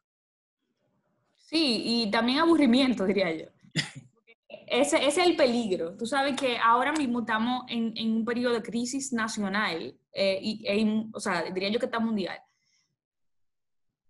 Sí, 1.37 1.81
y 1.85 2.11
también 2.11 2.41
aburrimiento, 2.41 3.05
diría 3.05 3.33
yo. 3.33 3.47
Ese, 4.67 5.07
es 5.07 5.17
el 5.19 5.37
peligro. 5.37 5.97
Tú 5.97 6.07
sabes 6.07 6.35
que 6.35 6.59
ahora 6.59 6.91
mismo 6.91 7.21
estamos 7.21 7.67
en, 7.69 7.95
un 8.17 8.25
periodo 8.25 8.55
de 8.55 8.63
crisis 8.63 9.13
nacional, 9.13 9.97
eh, 10.13 10.41
y, 10.43 10.67
e 10.67 11.07
o 11.13 11.21
sea, 11.21 11.45
diría 11.53 11.69
yo 11.69 11.79
que 11.79 11.87
está 11.87 12.01
mundial. 12.01 12.41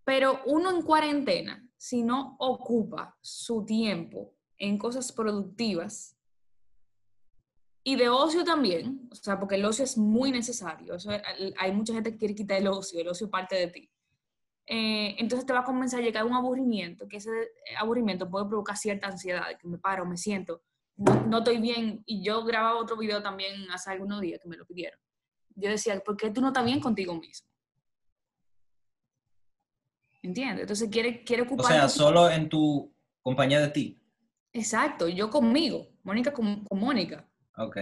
Pero 0.02 0.40
uno 0.46 0.70
en 0.70 0.80
cuarentena, 0.80 1.62
si 1.76 2.02
no 2.02 2.36
ocupa 2.38 3.18
su 3.20 3.66
tiempo 3.66 4.32
en 4.56 4.78
cosas 4.78 5.12
productivas 5.12 6.15
y 7.88 7.94
de 7.94 8.08
ocio 8.08 8.42
también, 8.42 9.08
o 9.12 9.14
sea, 9.14 9.38
porque 9.38 9.54
el 9.54 9.64
ocio 9.64 9.84
es 9.84 9.96
muy 9.96 10.32
necesario. 10.32 10.96
Eso, 10.96 11.08
hay 11.56 11.70
mucha 11.70 11.94
gente 11.94 12.10
que 12.10 12.18
quiere 12.18 12.34
quitar 12.34 12.58
el 12.58 12.66
ocio, 12.66 13.00
el 13.00 13.06
ocio 13.06 13.30
parte 13.30 13.54
de 13.54 13.68
ti. 13.68 13.88
Eh, 14.66 15.14
entonces 15.18 15.46
te 15.46 15.52
va 15.52 15.60
a 15.60 15.64
comenzar 15.64 16.00
a 16.00 16.02
llegar 16.02 16.24
un 16.24 16.32
aburrimiento, 16.34 17.06
que 17.06 17.18
ese 17.18 17.30
aburrimiento 17.78 18.28
puede 18.28 18.46
provocar 18.46 18.76
cierta 18.76 19.06
ansiedad, 19.06 19.56
que 19.56 19.68
me 19.68 19.78
paro, 19.78 20.04
me 20.04 20.16
siento, 20.16 20.64
no, 20.96 21.38
estoy 21.38 21.58
bien. 21.58 22.02
Y 22.06 22.24
yo 22.24 22.42
grababa 22.42 22.76
otro 22.76 22.96
video 22.96 23.22
también 23.22 23.70
hace 23.70 23.92
algunos 23.92 24.20
días 24.20 24.40
que 24.42 24.48
me 24.48 24.56
lo 24.56 24.66
pidieron. 24.66 24.98
Yo 25.54 25.70
decía, 25.70 25.96
¿por 26.00 26.16
qué 26.16 26.30
tú 26.30 26.40
no 26.40 26.48
estás 26.48 26.64
bien 26.64 26.80
contigo 26.80 27.14
mismo? 27.14 27.48
¿Entiendes? 30.22 30.62
Entonces 30.62 30.88
quiere, 30.90 31.22
quiere 31.22 31.42
ocupar... 31.44 31.66
O 31.66 31.68
sea, 31.68 31.88
solo 31.88 32.28
en 32.28 32.48
tu 32.48 32.92
compañía 33.22 33.60
de 33.60 33.68
ti. 33.68 34.02
Exacto, 34.52 35.06
yo 35.06 35.30
conmigo, 35.30 35.86
Mónica 36.02 36.32
con, 36.32 36.64
con 36.64 36.80
Mónica. 36.80 37.24
Ok. 37.56 37.76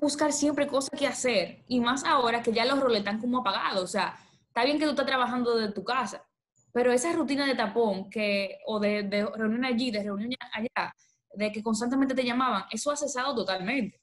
Buscar 0.00 0.32
siempre 0.32 0.66
cosas 0.66 0.98
que 0.98 1.06
hacer, 1.06 1.64
y 1.68 1.80
más 1.80 2.04
ahora 2.04 2.42
que 2.42 2.52
ya 2.52 2.64
los 2.64 2.80
roles 2.80 3.00
están 3.00 3.20
como 3.20 3.38
apagados, 3.38 3.82
o 3.84 3.86
sea, 3.86 4.18
está 4.46 4.64
bien 4.64 4.78
que 4.78 4.84
tú 4.84 4.90
estás 4.90 5.06
trabajando 5.06 5.56
de 5.56 5.72
tu 5.72 5.84
casa, 5.84 6.26
pero 6.72 6.92
esa 6.92 7.12
rutina 7.12 7.46
de 7.46 7.54
tapón 7.54 8.08
que, 8.08 8.58
o 8.66 8.78
de, 8.78 9.02
de 9.02 9.26
reunión 9.26 9.64
allí, 9.64 9.90
de 9.90 10.02
reunión 10.02 10.32
allá, 10.52 10.94
de 11.34 11.52
que 11.52 11.62
constantemente 11.62 12.14
te 12.14 12.24
llamaban, 12.24 12.64
eso 12.70 12.90
ha 12.90 12.96
cesado 12.96 13.34
totalmente. 13.34 14.00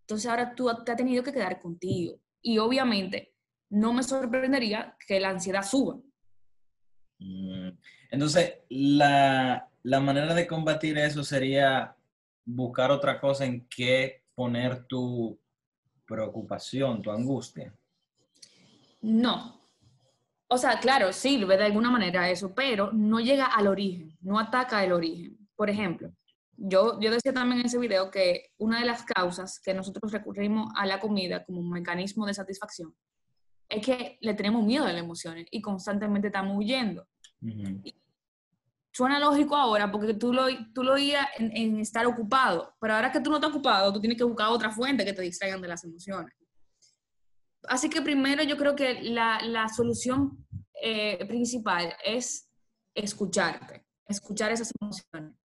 Entonces 0.00 0.30
ahora 0.30 0.54
tú 0.54 0.70
te 0.84 0.92
has 0.92 0.96
tenido 0.96 1.22
que 1.22 1.32
quedar 1.32 1.60
contigo. 1.60 2.20
Y 2.42 2.58
obviamente 2.58 3.34
no 3.70 3.92
me 3.92 4.02
sorprendería 4.02 4.96
que 5.06 5.18
la 5.18 5.30
ansiedad 5.30 5.62
suba. 5.62 5.96
Mm, 7.18 7.70
entonces, 8.10 8.54
la, 8.68 9.68
la 9.82 10.00
manera 10.00 10.34
de 10.34 10.46
combatir 10.46 10.98
eso 10.98 11.24
sería 11.24 11.96
buscar 12.44 12.90
otra 12.90 13.18
cosa 13.18 13.46
en 13.46 13.66
que 13.68 14.23
poner 14.34 14.86
tu 14.86 15.38
preocupación, 16.06 17.02
tu 17.02 17.10
angustia. 17.10 17.74
No, 19.02 19.64
o 20.48 20.58
sea, 20.58 20.78
claro, 20.78 21.12
sirve 21.12 21.56
de 21.56 21.64
alguna 21.64 21.90
manera 21.90 22.30
eso, 22.30 22.54
pero 22.54 22.92
no 22.92 23.18
llega 23.20 23.46
al 23.46 23.66
origen, 23.66 24.16
no 24.20 24.38
ataca 24.38 24.84
el 24.84 24.92
origen. 24.92 25.36
Por 25.56 25.70
ejemplo, 25.70 26.12
yo, 26.56 27.00
yo 27.00 27.10
decía 27.10 27.32
también 27.32 27.60
en 27.60 27.66
ese 27.66 27.78
video 27.78 28.10
que 28.10 28.52
una 28.58 28.78
de 28.78 28.86
las 28.86 29.02
causas 29.04 29.58
que 29.58 29.74
nosotros 29.74 30.12
recurrimos 30.12 30.72
a 30.76 30.86
la 30.86 31.00
comida 31.00 31.44
como 31.44 31.60
un 31.60 31.70
mecanismo 31.70 32.26
de 32.26 32.34
satisfacción 32.34 32.94
es 33.68 33.84
que 33.84 34.18
le 34.20 34.34
tenemos 34.34 34.64
miedo 34.64 34.84
a 34.84 34.92
las 34.92 35.02
emociones 35.02 35.46
y 35.50 35.60
constantemente 35.60 36.28
estamos 36.28 36.56
huyendo. 36.56 37.06
Suena 38.94 39.18
lógico 39.18 39.56
ahora 39.56 39.90
porque 39.90 40.14
tú 40.14 40.32
lo, 40.32 40.46
tú 40.72 40.84
lo 40.84 40.92
oías 40.92 41.26
en, 41.38 41.50
en, 41.56 41.80
estar 41.80 42.06
ocupado, 42.06 42.76
pero 42.80 42.94
ahora 42.94 43.10
que 43.10 43.18
tú 43.18 43.28
no 43.28 43.36
estás 43.36 43.50
ocupado, 43.50 43.92
tú 43.92 44.00
tienes 44.00 44.16
que 44.16 44.22
buscar 44.22 44.50
otra 44.50 44.70
fuente 44.70 45.04
que 45.04 45.12
te 45.12 45.22
distraigan 45.22 45.60
de 45.60 45.66
las 45.66 45.82
emociones. 45.82 46.32
Así 47.64 47.90
que 47.90 48.02
primero 48.02 48.44
yo 48.44 48.56
creo 48.56 48.76
que 48.76 49.02
la, 49.02 49.40
la 49.42 49.68
solución 49.68 50.46
eh, 50.80 51.26
principal 51.26 51.92
es 52.04 52.48
escucharte, 52.94 53.84
escuchar 54.06 54.52
esas 54.52 54.70
emociones. 54.80 55.36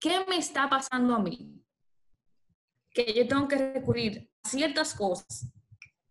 ¿Qué 0.00 0.24
me 0.26 0.38
está 0.38 0.66
pasando 0.70 1.14
a 1.14 1.18
mí? 1.18 1.62
Que 2.90 3.12
yo 3.12 3.28
tengo 3.28 3.46
que 3.48 3.72
recurrir 3.74 4.30
a 4.42 4.48
ciertas 4.48 4.94
cosas 4.94 5.52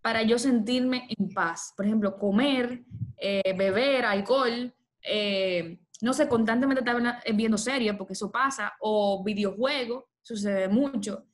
para 0.03 0.21
yo 0.21 0.37
sentirme 0.37 1.07
en 1.17 1.29
paz. 1.29 1.73
Por 1.75 1.87
ejemplo, 1.87 2.19
comer, 2.19 2.85
eh, 3.17 3.55
beber, 3.57 4.05
alcohol, 4.05 4.71
eh, 5.01 5.79
no 6.01 6.13
sé, 6.13 6.27
constantemente 6.27 6.81
estar 6.81 7.23
viendo 7.33 7.57
series, 7.57 7.95
porque 7.95 8.13
eso 8.13 8.31
pasa, 8.31 8.73
o 8.81 9.23
videojuegos, 9.23 10.05
sucede 10.21 10.67
mucho. 10.67 11.25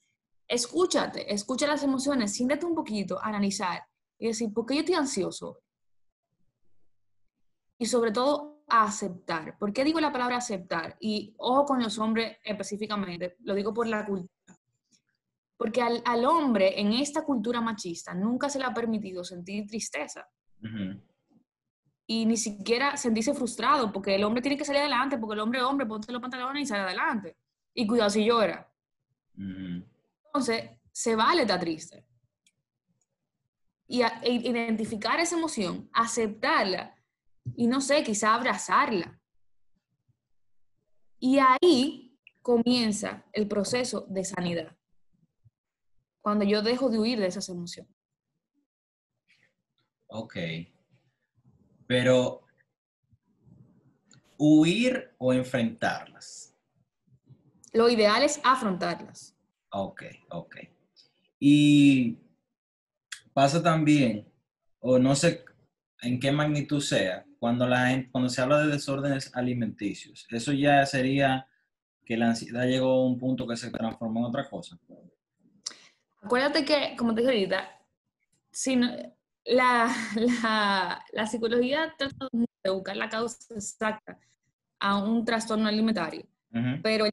Escúchate, 0.48 1.34
escucha 1.34 1.67
las 1.67 1.84
emociones, 1.84 2.34
siéntate 2.34 2.65
un 2.65 2.75
poquito, 2.75 3.20
analizar 3.22 3.84
y 4.17 4.27
decir, 4.27 4.53
¿por 4.53 4.65
qué 4.65 4.75
yo 4.75 4.79
estoy 4.82 4.96
ansioso? 4.96 5.60
Y 7.77 7.86
sobre 7.86 8.12
todo, 8.12 8.63
aceptar. 8.67 9.58
¿Por 9.58 9.74
qué 9.74 9.84
digo 9.84 10.00
la 10.00 10.12
palabra 10.12 10.38
aceptar? 10.38 10.96
Y 11.00 11.34
ojo 11.38 11.65
con 11.65 11.82
los 11.82 12.00
hombres 12.00 12.38
específicamente, 12.43 13.36
lo 13.43 13.55
digo 13.55 13.74
por 13.74 13.88
la 13.88 14.05
cultura. 14.05 14.32
Porque 15.58 15.82
al, 15.82 16.25
hombre 16.25 16.79
en 16.79 16.93
esta 16.93 17.24
cultura 17.24 17.62
machista 17.62 18.13
nunca 18.13 18.50
se 18.50 18.60
le 18.60 18.65
ha 18.65 18.74
permitido 18.74 19.24
sentir 19.24 19.67
tristeza. 19.67 20.27
Y 22.05 22.25
ni 22.25 22.38
siquiera 22.38 22.98
sentirse 22.98 23.33
frustrado, 23.33 23.91
porque 23.91 24.15
el 24.15 24.24
hombre 24.24 24.41
tiene 24.41 24.57
que 24.57 24.65
salir 24.65 24.81
adelante, 24.81 25.17
porque 25.17 25.36
el 25.36 25.39
hombre 25.39 25.60
es 25.60 25.65
hombre, 25.65 25.86
ponte 25.86 26.12
los 26.12 26.22
pantalones 26.22 26.63
y 26.63 26.65
sale 26.65 26.83
adelante. 26.83 27.38
Y 27.74 27.88
cuidado 27.88 28.10
si 28.10 28.25
llora. 28.25 28.69
Entonces, 29.36 30.69
se 30.91 31.15
vale 31.15 31.43
estar 31.43 31.60
triste 31.60 32.05
y 33.93 34.01
e 34.01 34.31
identificar 34.31 35.19
esa 35.19 35.38
emoción, 35.38 35.88
aceptarla 35.93 36.95
y 37.55 37.67
no 37.67 37.79
sé, 37.79 38.03
quizá 38.03 38.33
abrazarla. 38.33 39.19
Y 41.19 41.38
ahí 41.38 42.19
comienza 42.41 43.24
el 43.31 43.48
proceso 43.48 44.01
de 44.10 44.25
sanidad. 44.25 44.75
Cuando 46.22 46.43
yo 46.43 46.63
dejo 46.63 46.89
de 46.89 46.98
huir 46.98 47.19
de 47.19 47.27
esas 47.27 47.48
emociones. 47.50 47.93
Ok. 50.07 50.38
Pero 51.93 52.41
huir 54.35 55.12
o 55.19 55.31
enfrentarlas. 55.31 56.55
Lo 57.71 57.88
ideal 57.88 58.23
es 58.23 58.41
afrontarlas. 58.43 59.38
Ok, 59.69 60.01
ok. 60.31 60.55
Y 61.39 62.17
pasa 63.31 63.62
también, 63.62 64.27
o 64.79 64.97
no 64.97 65.15
sé 65.15 65.45
en 66.01 66.19
qué 66.19 66.31
magnitud 66.31 66.81
sea, 66.81 67.27
cuando, 67.38 67.67
la, 67.67 68.03
cuando 68.12 68.27
se 68.27 68.41
habla 68.41 68.62
de 68.62 68.71
desórdenes 68.71 69.29
alimenticios. 69.35 70.25
Eso 70.31 70.51
ya 70.51 70.83
sería 70.88 71.47
que 72.03 72.17
la 72.17 72.29
ansiedad 72.29 72.65
llegó 72.65 72.89
a 72.89 73.05
un 73.05 73.19
punto 73.19 73.45
que 73.47 73.55
se 73.55 73.69
transformó 73.69 74.21
en 74.21 74.25
otra 74.25 74.50
cosa. 74.50 74.79
Acuérdate 76.23 76.65
que, 76.65 76.95
como 76.97 77.13
te 77.13 77.21
dije 77.21 77.33
ahorita, 77.33 77.85
si 78.50 78.81
la, 79.45 81.03
la, 81.12 81.27
psicología 81.27 81.93
trata 81.97 82.27
de 82.31 82.69
buscar 82.69 82.95
la 82.95 83.09
causa 83.09 83.53
exacta 83.53 84.17
a 84.79 85.03
un 85.03 85.25
trastorno 85.25 85.67
alimentario, 85.67 86.25
pero 86.81 87.05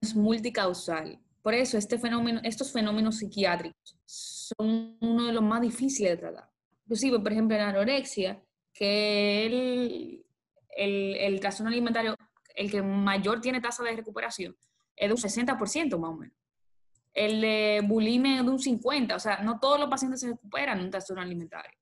es 0.00 0.14
multicausal. 0.14 1.18
Por 1.42 1.54
eso 1.54 1.78
este 1.78 1.98
fenómeno, 1.98 2.40
estos 2.44 2.72
fenómenos 2.72 3.18
psiquiátricos 3.18 3.96
son 4.06 4.96
uno 5.00 5.26
de 5.26 5.32
los 5.32 5.42
más 5.42 5.60
difíciles 5.60 6.12
de 6.12 6.16
tratar. 6.18 6.50
Inclusive, 6.84 7.18
por 7.20 7.32
ejemplo, 7.32 7.56
la 7.56 7.70
anorexia, 7.70 8.42
que 8.72 9.46
el, 9.46 10.26
el, 10.76 11.16
el 11.16 11.40
trastorno 11.40 11.70
alimentario, 11.70 12.16
el 12.54 12.70
que 12.70 12.82
mayor 12.82 13.40
tiene 13.40 13.60
tasa 13.60 13.82
de 13.82 13.96
recuperación, 13.96 14.56
es 14.94 15.08
de 15.08 15.14
un 15.14 15.20
60% 15.20 15.98
más 15.98 16.10
o 16.10 16.16
menos. 16.16 16.36
El 17.12 17.40
de 17.40 17.82
bulimia 17.84 18.38
es 18.38 18.44
de 18.44 18.50
un 18.50 18.58
50%, 18.58 19.14
o 19.14 19.18
sea, 19.18 19.38
no 19.38 19.60
todos 19.60 19.78
los 19.78 19.88
pacientes 19.88 20.20
se 20.20 20.28
recuperan 20.28 20.78
de 20.78 20.84
un 20.84 20.90
trastorno 20.90 21.22
alimentario. 21.22 21.78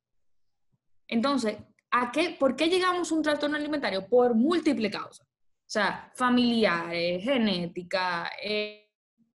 Entonces, 1.06 1.56
¿a 1.90 2.10
qué, 2.10 2.36
¿por 2.38 2.56
qué 2.56 2.68
llegamos 2.68 3.10
a 3.10 3.14
un 3.14 3.22
trastorno 3.22 3.56
alimentario? 3.56 4.06
Por 4.08 4.34
múltiples 4.34 4.92
causas. 4.92 5.26
O 5.26 5.72
sea, 5.72 6.10
familiares, 6.14 7.22
genética, 7.22 8.30
eh, 8.42 8.88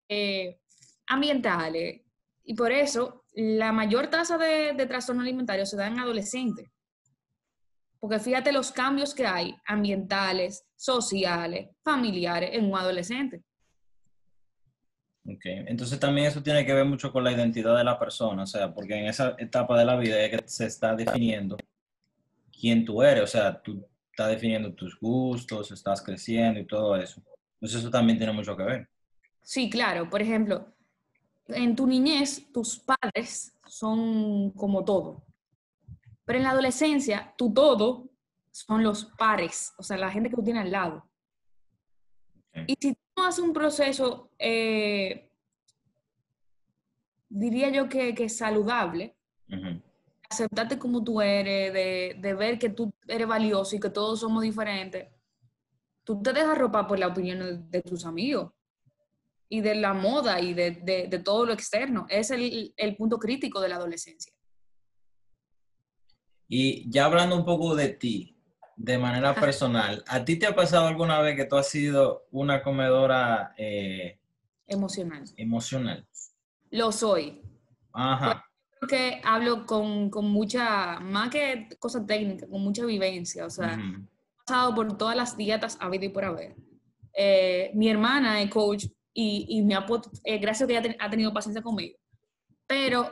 eh, 0.09 0.61
ambientales. 1.07 2.01
Y 2.45 2.55
por 2.55 2.73
eso 2.73 3.25
la 3.35 3.73
mayor 3.73 4.09
tasa 4.09 4.39
de, 4.39 4.73
de 4.73 4.87
trastorno 4.87 5.23
alimentario 5.23 5.65
se 5.67 5.77
da 5.77 5.87
en 5.87 5.99
adolescentes. 5.99 6.71
Porque 7.99 8.19
fíjate 8.19 8.53
los 8.53 8.71
cambios 8.71 9.15
que 9.15 9.27
hay 9.27 9.57
ambientales, 9.67 10.67
sociales, 10.77 11.71
familiares 11.83 12.51
en 12.53 12.67
un 12.67 12.77
adolescente. 12.77 13.43
Ok, 15.27 15.45
entonces 15.45 15.99
también 15.99 16.27
eso 16.27 16.43
tiene 16.43 16.67
que 16.67 16.75
ver 16.75 16.85
mucho 16.85 17.11
con 17.11 17.25
la 17.25 17.33
identidad 17.33 17.77
de 17.77 17.85
la 17.85 17.99
persona, 17.99 18.43
o 18.43 18.47
sea, 18.47 18.75
porque 18.75 18.95
en 18.95 19.07
esa 19.07 19.35
etapa 19.39 19.79
de 19.79 19.87
la 19.87 19.97
vida 19.97 20.21
es 20.21 20.31
que 20.31 20.49
se 20.49 20.67
está 20.67 20.95
definiendo 20.95 21.57
quién 22.53 22.85
tú 22.85 23.03
eres, 23.03 23.25
o 23.25 23.27
sea, 23.27 23.63
tú 23.63 23.87
estás 24.11 24.29
definiendo 24.29 24.75
tus 24.75 24.99
gustos, 25.01 25.73
estás 25.73 26.03
creciendo 26.03 26.61
y 26.61 26.67
todo 26.67 26.97
eso. 26.97 27.23
Entonces 27.55 27.81
eso 27.81 27.91
también 27.91 28.19
tiene 28.19 28.33
mucho 28.33 28.55
que 28.57 28.63
ver. 28.63 28.89
Sí, 29.43 29.71
claro. 29.71 30.09
Por 30.09 30.23
ejemplo, 30.23 30.75
en 31.49 31.75
tu 31.75 31.87
niñez, 31.87 32.51
tus 32.53 32.79
padres 32.79 33.57
son 33.67 34.51
como 34.51 34.85
todo. 34.85 35.25
Pero 36.25 36.39
en 36.39 36.45
la 36.45 36.51
adolescencia, 36.51 37.35
tu 37.37 37.53
todo 37.53 38.11
son 38.51 38.83
los 38.83 39.07
pares, 39.19 39.75
o 39.79 39.83
sea, 39.83 39.97
la 39.97 40.11
gente 40.11 40.31
que 40.31 40.37
tú 40.37 40.45
tienes 40.45 40.65
al 40.65 40.71
lado. 40.71 41.09
Y 42.67 42.77
si 42.81 42.97
tú 43.25 43.29
haces 43.29 43.45
un 43.45 43.53
proceso, 43.53 44.31
eh, 44.39 45.31
diría 47.29 47.71
yo 47.71 47.89
que, 47.89 48.15
que 48.15 48.29
saludable, 48.29 49.17
aceptarte 50.29 50.79
como 50.79 51.03
tú 51.03 51.23
eres, 51.23 51.73
de, 51.73 52.17
de, 52.21 52.35
ver 52.35 52.59
que 52.59 52.69
tú 52.69 52.93
eres 53.09 53.27
valioso 53.27 53.77
y 53.77 53.81
que 53.81 53.89
todos 53.89 54.21
somos 54.21 54.43
diferentes, 54.43 55.09
tú 56.05 56.21
te 56.21 56.33
dejas 56.33 56.59
ropa 56.59 56.87
por 56.87 56.99
la 56.99 57.09
opinión 57.09 57.71
de, 57.71 57.83
tus 57.83 58.05
amigos 58.05 58.53
y 59.49 59.61
de 59.61 59.75
la 59.75 59.95
moda 59.95 60.41
y 60.41 60.53
de, 60.53 60.73
de 60.73 61.19
todo 61.21 61.47
lo 61.47 61.53
externo. 61.53 62.07
Es 62.11 62.31
el, 62.31 62.75
el 62.77 62.97
punto 62.97 63.19
crítico 63.19 63.61
de 63.61 63.69
la 63.69 63.77
adolescencia. 63.77 64.33
Y 66.47 66.91
ya 66.91 67.07
hablando 67.07 67.37
un 67.37 67.45
poco 67.45 67.75
de 67.75 67.89
ti, 67.89 68.34
de 68.77 68.99
manera 68.99 69.35
personal, 69.35 70.05
¿a 70.07 70.25
ti 70.25 70.37
te 70.37 70.47
ha 70.47 70.55
pasado 70.55 70.87
alguna 70.87 71.21
vez 71.21 71.37
que 71.37 71.45
tú 71.45 71.57
has 71.57 71.69
sido 71.69 72.27
una 72.31 72.63
comedora 72.63 73.55
eh, 73.57 74.19
emocional? 74.67 75.25
Emocional. 75.37 76.07
Lo 76.71 76.93
soy. 76.93 77.43
Ajá. 77.93 78.45
Porque 78.81 79.21
hablo 79.25 79.65
con, 79.65 80.11
con, 80.11 80.29
mucha, 80.29 80.99
más 81.01 81.31
que 81.31 81.69
cosas 81.79 82.07
técnicas, 82.07 82.49
con 82.51 82.61
mucha 82.61 82.85
vivencia. 82.85 83.47
O 83.47 83.51
sea, 83.51 83.75
he 83.75 84.45
pasado 84.45 84.75
por 84.75 84.99
todas 84.99 85.17
las 85.17 85.37
dietas 85.37 85.79
habido 85.81 86.05
y 86.05 86.09
por 86.11 86.25
haber. 86.25 86.55
Eh, 87.17 87.71
mi 87.75 87.89
hermana 87.89 88.43
es 88.43 88.51
coach 88.51 88.87
y, 89.15 89.47
y 89.49 89.63
me 89.63 89.75
ha, 89.75 89.87
eh, 90.25 90.39
gracias 90.39 90.63
a 90.63 90.67
que 90.67 90.79
ella 90.79 90.97
ha 90.99 91.09
tenido 91.09 91.33
paciencia 91.33 91.63
conmigo. 91.63 91.97
Pero 92.67 93.11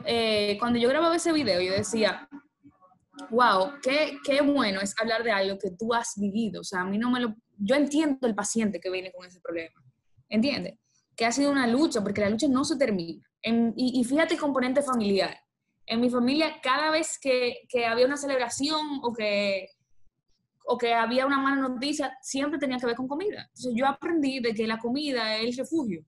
cuando 0.59 0.79
yo 0.79 0.89
grababa 0.89 1.15
ese 1.15 1.31
video, 1.31 1.61
yo 1.61 1.73
decía, 1.73 2.27
wow, 3.29 3.73
qué, 3.81 4.17
qué 4.23 4.41
bueno 4.41 4.81
es 4.81 4.95
hablar 4.99 5.23
de 5.23 5.31
algo 5.31 5.57
que 5.57 5.71
tú 5.71 5.93
has 5.93 6.13
vivido. 6.17 6.61
O 6.61 6.63
sea, 6.63 6.81
a 6.81 6.85
mí 6.85 6.97
no 6.97 7.11
me 7.11 7.19
lo... 7.19 7.35
Yo 7.57 7.75
entiendo 7.75 8.27
el 8.27 8.35
paciente 8.35 8.79
que 8.79 8.89
viene 8.89 9.11
con 9.11 9.25
ese 9.25 9.39
problema. 9.39 9.81
¿Entiendes? 10.29 10.79
Que 11.15 11.25
ha 11.25 11.31
sido 11.31 11.51
una 11.51 11.67
lucha, 11.67 12.01
porque 12.01 12.21
la 12.21 12.29
lucha 12.29 12.47
no 12.47 12.63
se 12.63 12.77
termina. 12.77 13.23
y, 13.75 14.03
fíjate 14.03 14.33
el 14.33 14.39
componente 14.39 14.81
familiar. 14.81 15.37
En 15.85 16.01
mi 16.01 16.09
familia, 16.09 16.55
cada 16.61 16.91
vez 16.91 17.19
que, 17.19 17.65
que, 17.69 17.85
había 17.85 18.05
una 18.05 18.17
celebración 18.17 18.99
o 19.03 19.13
que, 19.13 19.67
o 20.65 20.77
que 20.77 20.93
había 20.93 21.25
una 21.25 21.39
mala 21.39 21.67
noticia, 21.67 22.17
siempre 22.21 22.57
tenía 22.57 22.77
que 22.77 22.85
ver 22.85 22.95
con 22.95 23.07
comida. 23.07 23.41
Entonces 23.41 23.73
yo 23.75 23.85
aprendí 23.85 24.39
de 24.39 24.53
que 24.53 24.65
la 24.65 24.79
comida 24.79 25.37
es 25.37 25.49
el 25.49 25.57
refugio. 25.57 26.05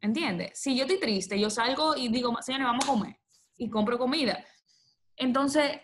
¿Entiendes? 0.00 0.52
Si 0.54 0.76
yo 0.76 0.84
estoy 0.84 1.00
triste, 1.00 1.38
yo 1.38 1.50
salgo 1.50 1.96
y 1.96 2.08
digo, 2.08 2.34
señores, 2.40 2.66
vamos 2.66 2.84
a 2.84 2.88
comer. 2.88 3.16
Y 3.56 3.68
compro 3.68 3.98
comida. 3.98 4.44
Entonces, 5.18 5.80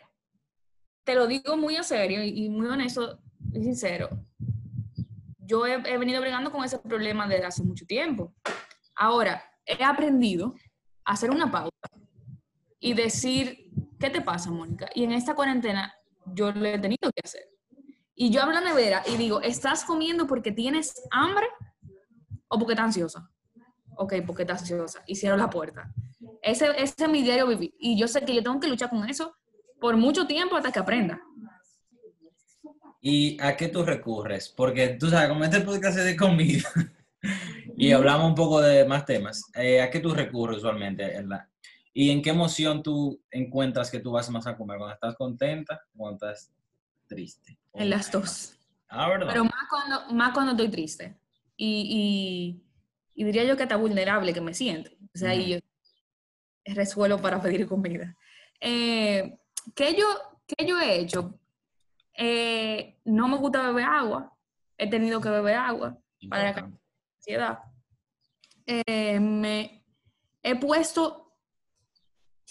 te 1.05 1.15
lo 1.15 1.27
digo 1.27 1.57
muy 1.57 1.77
a 1.77 1.83
serio 1.83 2.23
y 2.25 2.49
muy 2.49 2.67
honesto 2.67 3.21
y 3.53 3.63
sincero. 3.63 4.09
Yo 5.39 5.67
he, 5.67 5.99
venido 5.99 6.21
bregando 6.21 6.51
con 6.51 6.65
ese 6.65 6.79
problema 6.79 7.29
desde 7.29 7.45
hace 7.45 7.63
mucho 7.63 7.85
tiempo. 7.85 8.35
Ahora, 8.97 9.45
he 9.67 9.83
aprendido 9.85 10.55
a 11.05 11.13
hacer 11.13 11.31
una 11.31 11.51
pausa 11.51 11.71
y 12.81 12.95
decir, 12.95 13.71
¿qué 14.01 14.09
te 14.09 14.23
pasa, 14.23 14.51
Mónica? 14.51 14.89
Y 14.95 15.05
en 15.05 15.13
esta 15.13 15.35
cuarentena 15.35 15.95
yo 16.27 16.51
lo 16.51 16.65
he 16.65 16.79
tenido 16.79 17.11
que 17.15 17.21
hacer. 17.23 17.49
Y 18.15 18.31
yo 18.31 18.43
hablo 18.43 18.57
a 18.57 18.61
la 18.61 18.69
nevera 18.69 19.03
y 19.07 19.17
digo, 19.17 19.41
¿estás 19.43 19.85
comiendo 19.85 20.27
porque 20.27 20.53
tienes 20.53 20.95
hambre 21.11 21.47
o 22.49 22.59
porque 22.59 22.73
estás 22.73 22.87
ansiosa? 22.87 23.31
Ok, 23.97 24.15
porque 24.27 24.43
estás 24.43 24.63
ansiosa. 24.63 25.03
Y 25.07 25.17
cierro 25.17 25.37
la 25.37 25.51
puerta. 25.51 25.93
Ese, 26.45 26.71
ese 26.77 26.95
es 26.99 27.09
mi 27.09 27.23
diario 27.23 27.47
vivir. 27.47 27.75
Y 27.79 27.99
yo 27.99 28.07
sé 28.07 28.21
que 28.21 28.35
yo 28.35 28.43
tengo 28.43 28.61
que 28.61 28.69
luchar 28.69 28.91
con 28.91 29.09
eso 29.09 29.35
por 29.81 29.97
mucho 29.97 30.27
tiempo 30.27 30.57
hasta 30.57 30.71
que 30.71 30.79
aprenda. 30.79 31.21
¿Y 33.01 33.41
a 33.41 33.57
qué 33.57 33.69
tú 33.69 33.83
recurres? 33.83 34.49
Porque 34.49 34.89
tú 35.01 35.09
sabes, 35.09 35.29
como 35.29 35.45
este 35.45 35.61
podcast 35.61 35.99
es 35.99 36.05
de 36.05 36.17
comida 36.17 36.69
y 37.77 37.93
hablamos 37.93 38.29
un 38.29 38.35
poco 38.35 38.61
de 38.61 38.85
más 38.87 39.05
temas, 39.05 39.43
eh, 39.55 39.81
¿a 39.81 39.91
qué 39.91 40.01
tú 40.01 40.15
recurres 40.15 40.59
usualmente? 40.59 41.17
En 41.17 41.29
la, 41.31 41.49
¿Y 41.95 42.11
en 42.11 42.21
qué 42.21 42.31
emoción 42.31 42.83
tú 42.83 43.23
encuentras 43.31 43.91
que 43.91 44.01
tú 44.01 44.13
vas 44.13 44.29
más 44.29 44.47
a 44.47 44.57
comer? 44.57 44.79
¿Cuando 44.79 44.95
estás 44.95 45.15
contenta 45.17 45.81
o 45.95 45.99
cuando 45.99 46.27
estás 46.27 46.51
triste? 47.07 47.59
En 47.73 47.89
las 47.89 48.11
dos. 48.11 48.59
Ah, 48.89 49.09
¿verdad? 49.09 49.29
Pero 49.31 49.45
más 49.45 49.69
cuando, 49.71 50.15
más 50.15 50.35
cuando 50.35 50.53
estoy 50.53 50.69
triste. 50.69 51.17
Y, 51.57 52.61
y, 53.15 53.23
y 53.23 53.25
diría 53.25 53.45
yo 53.45 53.57
que 53.57 53.63
está 53.63 53.77
vulnerable 53.77 54.35
que 54.35 54.41
me 54.41 54.55
siento. 54.55 54.91
O 55.15 55.19
sea, 55.19 55.35
y 55.35 55.51
yo 55.51 55.59
resuelvo 56.65 57.19
para 57.19 57.41
pedir 57.41 57.67
comida. 57.67 58.17
Eh, 58.61 59.39
¿qué, 59.75 59.95
yo, 59.95 60.07
¿Qué 60.47 60.67
yo 60.67 60.79
he 60.81 61.01
hecho? 61.01 61.39
Eh, 62.17 63.01
no 63.05 63.29
me 63.29 63.37
gusta 63.37 63.67
beber 63.67 63.85
agua. 63.85 64.33
He 64.79 64.89
tenido 64.89 65.21
que 65.21 65.29
beber 65.29 65.57
agua 65.57 65.99
para 66.29 66.53
la 66.53 66.73
ansiedad. 67.19 67.59
Eh, 68.67 69.21
me 69.21 69.85
he 70.43 70.57
puesto 70.57 71.37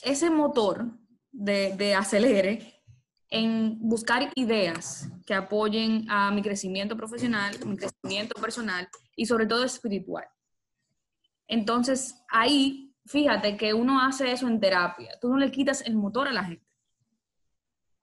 ese 0.03 0.29
motor 0.29 0.85
de, 1.31 1.75
de 1.75 1.95
acelere 1.95 2.83
en 3.29 3.79
buscar 3.79 4.31
ideas 4.35 5.09
que 5.25 5.33
apoyen 5.33 6.05
a 6.09 6.29
mi 6.29 6.43
crecimiento 6.43 6.95
profesional, 6.95 7.57
mi 7.65 7.77
crecimiento 7.77 8.39
personal 8.39 8.87
y 9.15 9.25
sobre 9.25 9.47
todo 9.47 9.63
espiritual. 9.63 10.25
Entonces, 11.47 12.15
ahí 12.29 12.82
fíjate 13.05 13.57
que 13.57 13.73
uno 13.73 14.01
hace 14.01 14.31
eso 14.31 14.47
en 14.47 14.59
terapia. 14.59 15.11
Tú 15.21 15.29
no 15.29 15.37
le 15.37 15.51
quitas 15.51 15.81
el 15.81 15.95
motor 15.95 16.27
a 16.27 16.33
la 16.33 16.43
gente. 16.43 16.65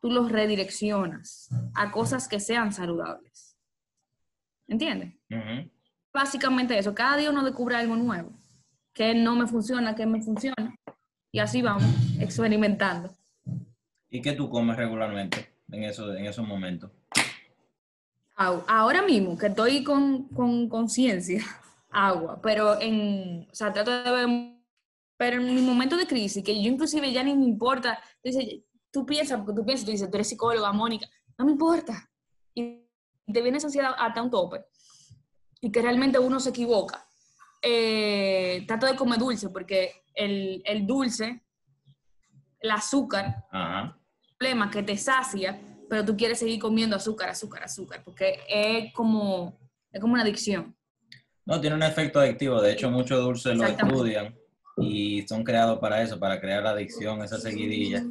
Tú 0.00 0.10
los 0.10 0.30
redireccionas 0.32 1.50
a 1.74 1.90
cosas 1.90 2.28
que 2.28 2.40
sean 2.40 2.72
saludables. 2.72 3.56
¿Entiendes? 4.66 5.14
Básicamente 6.12 6.78
eso. 6.78 6.94
Cada 6.94 7.16
día 7.16 7.30
uno 7.30 7.44
descubre 7.44 7.76
algo 7.76 7.96
nuevo. 7.96 8.32
Que 8.92 9.14
no 9.14 9.36
me 9.36 9.46
funciona, 9.46 9.94
que 9.94 10.06
me 10.06 10.22
funciona. 10.22 10.74
Y 11.32 11.38
así 11.38 11.62
vamos, 11.62 11.84
experimentando. 12.18 13.14
¿Y 14.08 14.20
qué 14.20 14.32
tú 14.32 14.48
comes 14.48 14.76
regularmente 14.76 15.52
en, 15.70 15.84
eso, 15.84 16.14
en 16.14 16.26
esos 16.26 16.46
momentos? 16.46 16.90
Ahora 18.34 19.02
mismo, 19.02 19.36
que 19.36 19.48
estoy 19.48 19.84
con 19.84 20.68
conciencia, 20.68 21.44
agua, 21.90 22.40
pero 22.42 22.80
en, 22.80 23.46
o 23.50 23.54
sea, 23.54 23.72
trato 23.72 23.90
de 23.90 24.10
beber 24.10 24.59
pero 25.20 25.36
en 25.36 25.54
mi 25.54 25.60
momento 25.60 25.98
de 25.98 26.06
crisis, 26.06 26.42
que 26.42 26.62
yo 26.62 26.70
inclusive 26.70 27.12
ya 27.12 27.22
ni 27.22 27.36
me 27.36 27.44
importa, 27.44 28.02
tú, 28.22 28.30
dices, 28.30 28.62
tú 28.90 29.04
piensas, 29.04 29.38
porque 29.38 29.52
tú 29.52 29.66
piensas, 29.66 29.84
tú 29.84 29.92
dices, 29.92 30.10
tú 30.10 30.16
eres 30.16 30.30
psicóloga, 30.30 30.72
Mónica, 30.72 31.06
no 31.36 31.44
me 31.44 31.52
importa. 31.52 32.10
Y 32.54 32.86
te 33.30 33.42
viene 33.42 33.58
esa 33.58 33.66
ansiedad 33.66 33.92
hasta 33.98 34.22
un 34.22 34.30
tope. 34.30 34.64
Y 35.60 35.70
que 35.70 35.82
realmente 35.82 36.18
uno 36.18 36.40
se 36.40 36.48
equivoca. 36.48 37.06
Eh, 37.60 38.64
trato 38.66 38.86
de 38.86 38.96
comer 38.96 39.18
dulce, 39.18 39.50
porque 39.50 39.92
el, 40.14 40.62
el 40.64 40.86
dulce, 40.86 41.44
el 42.58 42.70
azúcar, 42.70 43.44
Ajá. 43.50 44.00
problema 44.38 44.70
que 44.70 44.82
te 44.82 44.96
sacia, 44.96 45.60
pero 45.90 46.02
tú 46.02 46.16
quieres 46.16 46.38
seguir 46.38 46.58
comiendo 46.58 46.96
azúcar, 46.96 47.28
azúcar, 47.28 47.64
azúcar, 47.64 48.02
porque 48.02 48.40
es 48.48 48.90
como, 48.94 49.60
es 49.92 50.00
como 50.00 50.14
una 50.14 50.22
adicción. 50.22 50.74
No, 51.44 51.60
tiene 51.60 51.76
un 51.76 51.82
efecto 51.82 52.20
adictivo. 52.20 52.58
De 52.62 52.72
hecho, 52.72 52.90
muchos 52.90 53.22
dulces 53.22 53.58
lo 53.58 53.66
estudian 53.66 54.39
y 54.80 55.26
son 55.26 55.44
creados 55.44 55.78
para 55.78 56.02
eso, 56.02 56.18
para 56.18 56.40
crear 56.40 56.62
la 56.62 56.70
adicción, 56.70 57.22
esa 57.22 57.38
seguidilla. 57.38 58.04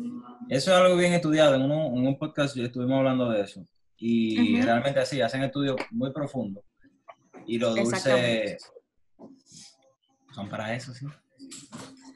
Eso 0.49 0.71
es 0.71 0.77
algo 0.77 0.97
bien 0.97 1.13
estudiado, 1.13 1.55
en, 1.55 1.61
un 1.69 2.17
podcast 2.17 2.57
estuvimos 2.57 2.97
hablando 2.97 3.29
de 3.29 3.41
eso 3.41 3.65
y 3.97 4.61
realmente 4.61 4.99
así, 4.99 5.21
hacen 5.21 5.43
estudios 5.43 5.75
muy 5.91 6.11
profundos 6.11 6.63
y 7.45 7.57
los 7.57 7.75
dulces 7.75 8.71
son 10.33 10.49
para 10.49 10.73
eso, 10.73 10.93
sí. 10.93 11.05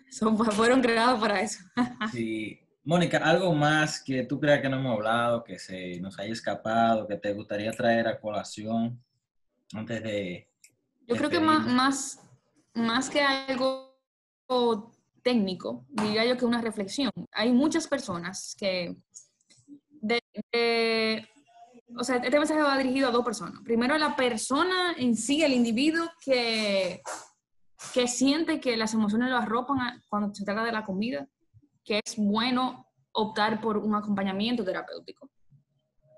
Son, 0.10 0.38
fueron 0.38 0.82
creados 0.82 1.20
para 1.20 1.42
eso. 1.42 1.60
sí. 2.12 2.60
Mónica, 2.86 3.18
¿algo 3.18 3.54
más 3.54 4.04
que 4.04 4.24
tú 4.24 4.40
creas 4.40 4.62
que 4.62 4.68
no 4.68 4.78
hemos 4.78 4.94
hablado, 4.94 5.44
que 5.44 5.58
se 5.58 6.00
nos 6.02 6.20
haya 6.20 6.34
escapado, 6.34 7.08
que 7.08 7.16
te 7.16 7.32
gustaría 7.34 7.72
traer 7.72 8.08
a 8.08 8.20
colación 8.20 9.02
antes 9.74 10.04
de... 10.04 10.50
Yo 11.08 11.16
creo 11.16 11.30
que 11.30 11.40
más, 11.40 11.66
más, 11.66 12.20
más 12.74 13.10
que 13.10 13.22
algo 13.22 13.93
técnico, 15.24 15.86
diría 15.90 16.26
yo 16.26 16.38
que 16.38 16.46
una 16.46 16.62
reflexión. 16.62 17.12
Hay 17.32 17.52
muchas 17.52 17.88
personas 17.88 18.56
que, 18.60 18.96
o 21.98 22.04
sea, 22.04 22.18
este 22.18 22.38
mensaje 22.38 22.62
va 22.62 22.78
dirigido 22.78 23.08
a 23.08 23.12
dos 23.12 23.26
personas. 23.26 23.62
Primero, 23.64 23.98
la 23.98 24.16
persona 24.16 24.94
en 24.98 25.16
sí, 25.16 25.44
el 25.44 25.54
individuo 25.54 26.10
que, 26.24 27.02
que 27.94 28.08
siente 28.08 28.60
que 28.60 28.78
las 28.78 28.94
emociones 28.94 29.30
lo 29.30 29.38
arropan 29.38 30.02
cuando 30.10 30.34
se 30.36 30.44
trata 30.44 30.64
de 30.64 30.72
la 30.72 30.84
comida, 30.84 31.28
que 31.84 32.02
es 32.04 32.16
bueno 32.18 32.88
optar 33.14 33.62
por 33.62 33.78
un 33.78 33.96
acompañamiento 33.96 34.64
terapéutico. 34.64 35.30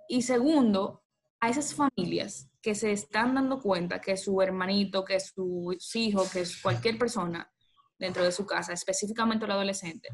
y 0.08 0.22
segundo, 0.22 1.02
a 1.42 1.50
esas 1.50 1.74
familias 1.76 2.50
que 2.62 2.74
se 2.74 2.92
están 2.92 3.36
dando 3.36 3.60
cuenta 3.60 4.00
que 4.00 4.18
su 4.18 4.42
hermanito, 4.42 5.04
que 5.04 5.20
su 5.20 5.76
hijo, 5.94 6.24
que 6.32 6.44
cualquier 6.64 6.98
persona 6.98 7.52
dentro 7.98 8.24
de 8.24 8.32
su 8.32 8.46
casa, 8.46 8.74
específicamente 8.74 9.46
el 9.46 9.52
adolescente, 9.52 10.10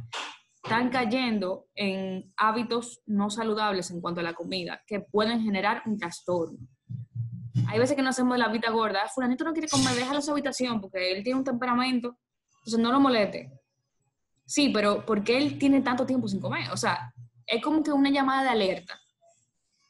están 0.64 0.90
cayendo 0.90 1.68
en 1.76 2.32
hábitos 2.38 3.02
no 3.06 3.30
saludables 3.30 3.90
en 3.92 4.00
cuanto 4.00 4.22
a 4.22 4.24
la 4.24 4.34
comida, 4.34 4.82
que 4.86 5.00
pueden 5.00 5.42
generar 5.42 5.82
un 5.86 5.98
trastorno. 5.98 6.60
Hay 7.68 7.80
veces 7.80 7.96
que 7.96 8.02
no 8.02 8.10
hacemos 8.10 8.38
la 8.38 8.48
vida 8.48 8.70
gorda, 8.70 9.08
fulanito 9.14 9.44
no 9.44 9.54
quiere 9.54 9.68
comer, 9.68 9.96
déjalo 9.96 10.18
en 10.18 10.24
su 10.24 10.32
habitación 10.32 10.80
porque 10.80 11.12
él 11.12 11.24
tiene 11.24 11.40
un 11.40 11.46
temperamento, 11.46 12.18
entonces 12.60 12.80
no 12.80 12.92
lo 12.92 13.00
moleste. 13.00 13.52
Sí, 14.46 14.70
pero 14.70 15.06
¿por 15.06 15.24
qué 15.24 15.38
él 15.38 15.58
tiene 15.58 15.82
tanto 15.82 16.06
tiempo 16.06 16.28
sin 16.28 16.40
comer? 16.40 16.70
O 16.72 16.78
sea, 16.78 17.14
es 17.46 17.62
como 17.62 17.84
que 17.84 17.92
una 17.92 18.10
llamada 18.10 18.44
de 18.44 18.50
alerta. 18.50 19.00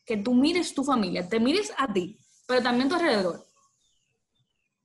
Que 0.05 0.17
tú 0.17 0.33
mires 0.33 0.73
tu 0.73 0.83
familia, 0.83 1.27
te 1.27 1.39
mires 1.39 1.73
a 1.77 1.91
ti, 1.91 2.17
pero 2.47 2.61
también 2.61 2.89
tu 2.89 2.95
alrededor, 2.95 3.45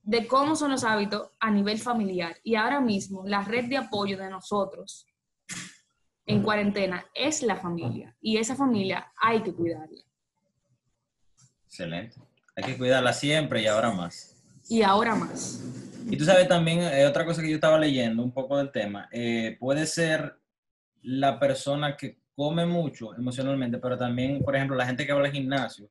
de 0.07 0.27
cómo 0.29 0.55
son 0.55 0.71
los 0.71 0.85
hábitos 0.85 1.31
a 1.41 1.51
nivel 1.51 1.79
familiar. 1.79 2.37
Y 2.45 2.55
ahora 2.55 2.81
mismo, 2.81 3.25
la 3.27 3.43
red 3.43 3.65
de 3.65 3.77
apoyo 3.77 4.17
de 4.17 4.31
nosotros 4.31 5.05
en 6.25 6.43
cuarentena 6.43 7.05
es 7.13 7.43
la 7.43 7.57
familia. 7.57 8.17
Y 8.21 8.37
esa 8.37 8.55
familia 8.55 9.13
hay 9.21 9.43
que 9.43 9.53
cuidarla. 9.53 10.01
Excelente. 11.67 12.17
Hay 12.55 12.65
que 12.65 12.79
cuidarla 12.79 13.13
siempre 13.13 13.63
y 13.63 13.67
ahora 13.67 13.91
más. 13.91 14.37
Y 14.69 14.83
ahora 14.83 15.17
más. 15.17 15.65
Y 16.09 16.17
tú 16.17 16.25
sabes 16.25 16.47
también, 16.47 16.83
eh, 16.83 17.05
otra 17.05 17.25
cosa 17.25 17.43
que 17.43 17.51
yo 17.51 17.57
estaba 17.57 17.77
leyendo 17.77 18.23
un 18.23 18.33
poco 18.33 18.57
del 18.59 18.71
tema, 18.71 19.09
eh, 19.11 19.57
puede 19.59 19.87
ser 19.87 20.39
la 21.03 21.41
persona 21.41 21.97
que 21.97 22.21
come 22.37 22.65
mucho 22.65 23.13
emocionalmente, 23.17 23.79
pero 23.79 23.99
también, 23.99 24.41
por 24.45 24.55
ejemplo, 24.55 24.77
la 24.77 24.87
gente 24.87 25.05
que 25.05 25.13
va 25.13 25.21
al 25.21 25.33
gimnasio, 25.33 25.91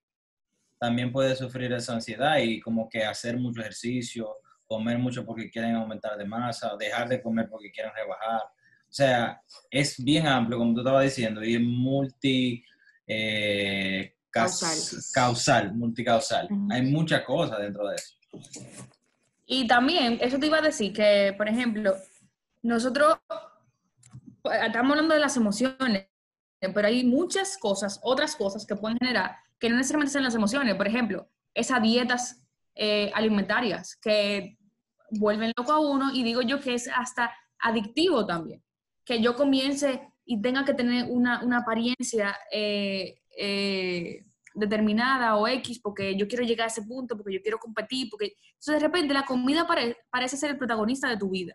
también 0.80 1.12
puede 1.12 1.36
sufrir 1.36 1.72
esa 1.74 1.94
ansiedad 1.94 2.38
y 2.38 2.60
como 2.60 2.90
que 2.90 3.04
hacer 3.04 3.38
mucho 3.38 3.62
ejercicio, 3.62 4.38
comer 4.66 4.98
mucho 4.98 5.26
porque 5.26 5.50
quieren 5.50 5.76
aumentar 5.76 6.18
de 6.18 6.26
masa, 6.26 6.76
dejar 6.78 7.08
de 7.08 7.22
comer 7.22 7.48
porque 7.50 7.72
quieren 7.72 7.94
rebajar. 7.94 8.42
O 8.42 8.94
sea, 8.96 9.42
es 9.70 10.04
bien 10.04 10.28
amplio, 10.28 10.58
como 10.58 10.74
tú 10.74 10.82
estabas 10.82 11.04
diciendo, 11.04 11.44
y 11.44 11.56
es 11.56 11.62
multi... 11.62 12.64
Eh, 13.08 14.16
causal. 14.32 14.78
causal, 15.14 15.74
multicausal. 15.76 16.50
Hay 16.72 16.82
muchas 16.82 17.24
cosas 17.24 17.60
dentro 17.60 17.88
de 17.88 17.96
eso. 17.96 18.16
Y 19.46 19.68
también, 19.68 20.18
eso 20.22 20.40
te 20.40 20.48
iba 20.48 20.58
a 20.58 20.62
decir, 20.62 20.92
que, 20.92 21.34
por 21.38 21.48
ejemplo, 21.48 21.96
nosotros 22.62 23.18
estamos 24.44 24.92
hablando 24.92 25.14
de 25.14 25.20
las 25.20 25.38
emociones, 25.38 26.08
pero 26.60 26.88
hay 26.88 27.06
muchas 27.06 27.58
cosas, 27.58 28.00
otras 28.02 28.36
cosas 28.36 28.66
que 28.66 28.76
pueden 28.76 28.98
generar 28.98 29.38
que 29.60 29.70
no 29.70 29.78
necesariamente 29.78 30.12
sean 30.12 30.24
las 30.24 30.36
emociones. 30.36 30.76
Por 30.76 30.88
ejemplo, 30.88 31.30
esas 31.54 31.82
dietas 31.82 32.44
eh, 32.76 33.12
alimentarias 33.14 33.98
que 34.02 34.58
vuelven 35.12 35.54
loco 35.58 35.72
a 35.72 35.80
uno 35.80 36.14
y 36.14 36.24
digo 36.24 36.42
yo 36.42 36.60
que 36.60 36.74
es 36.74 36.90
hasta 36.94 37.34
adictivo 37.60 38.26
también. 38.26 38.62
Que 39.06 39.22
yo 39.22 39.36
comience 39.36 40.02
y 40.26 40.42
tenga 40.42 40.66
que 40.66 40.74
tener 40.74 41.06
una, 41.10 41.40
apariencia 41.58 42.36
eh, 42.52 43.22
eh, 43.38 44.26
determinada 44.54 45.36
o 45.36 45.48
X 45.48 45.80
porque 45.80 46.18
yo 46.18 46.28
quiero 46.28 46.44
llegar 46.44 46.66
a 46.66 46.72
ese 46.72 46.82
punto, 46.82 47.16
porque 47.16 47.34
yo 47.34 47.42
quiero 47.42 47.60
competir, 47.60 48.10
porque... 48.10 48.34
Entonces 48.54 48.82
de 48.82 48.88
repente 48.88 49.14
la 49.14 49.26
comida 49.26 49.68
parece 50.10 50.38
ser 50.38 50.52
el 50.52 50.58
protagonista 50.58 51.08
de 51.08 51.18
tu 51.18 51.30
vida. 51.30 51.54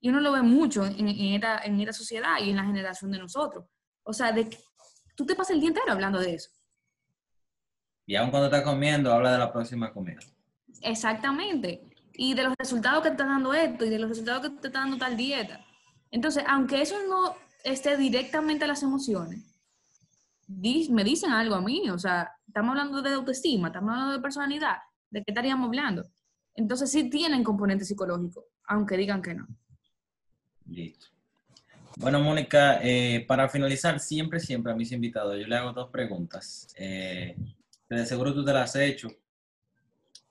Y 0.00 0.08
uno 0.08 0.20
lo 0.20 0.32
ve 0.32 0.42
mucho 0.42 0.84
en, 0.86 1.08
esta, 1.08 1.58
en 1.64 1.80
esta 1.80 1.92
sociedad 1.92 2.36
y 2.40 2.50
en 2.50 2.56
la 2.56 2.64
generación 2.64 3.10
de 3.10 3.18
nosotros. 3.18 3.64
O 4.04 4.12
sea, 4.12 4.32
de 4.32 4.48
tú 5.14 5.24
te 5.26 5.34
pasas 5.34 5.54
el 5.54 5.60
día 5.60 5.68
entero 5.68 5.92
hablando 5.92 6.18
de 6.18 6.34
eso. 6.34 6.50
Y 8.06 8.16
aún 8.16 8.30
cuando 8.30 8.46
estás 8.46 8.62
comiendo, 8.62 9.12
habla 9.12 9.32
de 9.32 9.38
la 9.38 9.52
próxima 9.52 9.92
comida. 9.92 10.20
Exactamente. 10.82 11.82
Y 12.12 12.34
de 12.34 12.44
los 12.44 12.54
resultados 12.58 13.02
que 13.02 13.08
te 13.08 13.14
está 13.14 13.26
dando 13.26 13.54
esto 13.54 13.84
y 13.84 13.88
de 13.88 13.98
los 13.98 14.10
resultados 14.10 14.42
que 14.42 14.50
te 14.60 14.66
está 14.68 14.80
dando 14.80 14.98
tal 14.98 15.16
dieta. 15.16 15.64
Entonces, 16.10 16.44
aunque 16.46 16.82
eso 16.82 16.96
no 17.08 17.34
esté 17.64 17.96
directamente 17.96 18.64
a 18.64 18.68
las 18.68 18.82
emociones, 18.82 19.40
me 20.46 21.02
dicen 21.02 21.32
algo 21.32 21.54
a 21.54 21.62
mí. 21.62 21.88
O 21.90 21.98
sea, 21.98 22.30
estamos 22.46 22.72
hablando 22.72 23.02
de 23.02 23.10
autoestima, 23.10 23.68
estamos 23.68 23.90
hablando 23.90 24.12
de 24.12 24.20
personalidad. 24.20 24.76
¿De 25.10 25.22
qué 25.22 25.30
estaríamos 25.30 25.68
hablando? 25.68 26.04
Entonces, 26.54 26.90
sí 26.90 27.08
tienen 27.08 27.42
componente 27.42 27.84
psicológico, 27.84 28.44
aunque 28.64 28.96
digan 28.96 29.22
que 29.22 29.34
no. 29.34 29.46
Listo. 30.66 31.06
Bueno, 31.96 32.20
Mónica, 32.20 32.80
eh, 32.82 33.24
para 33.26 33.48
finalizar, 33.48 34.00
siempre, 34.00 34.40
siempre 34.40 34.72
a 34.72 34.74
mis 34.74 34.90
invitados, 34.90 35.38
yo 35.38 35.46
le 35.46 35.56
hago 35.56 35.72
dos 35.72 35.90
preguntas. 35.90 36.66
Eh, 36.76 37.36
de 37.88 38.06
seguro 38.06 38.34
tú 38.34 38.44
te 38.44 38.52
las 38.52 38.70
has 38.70 38.82
hecho. 38.82 39.08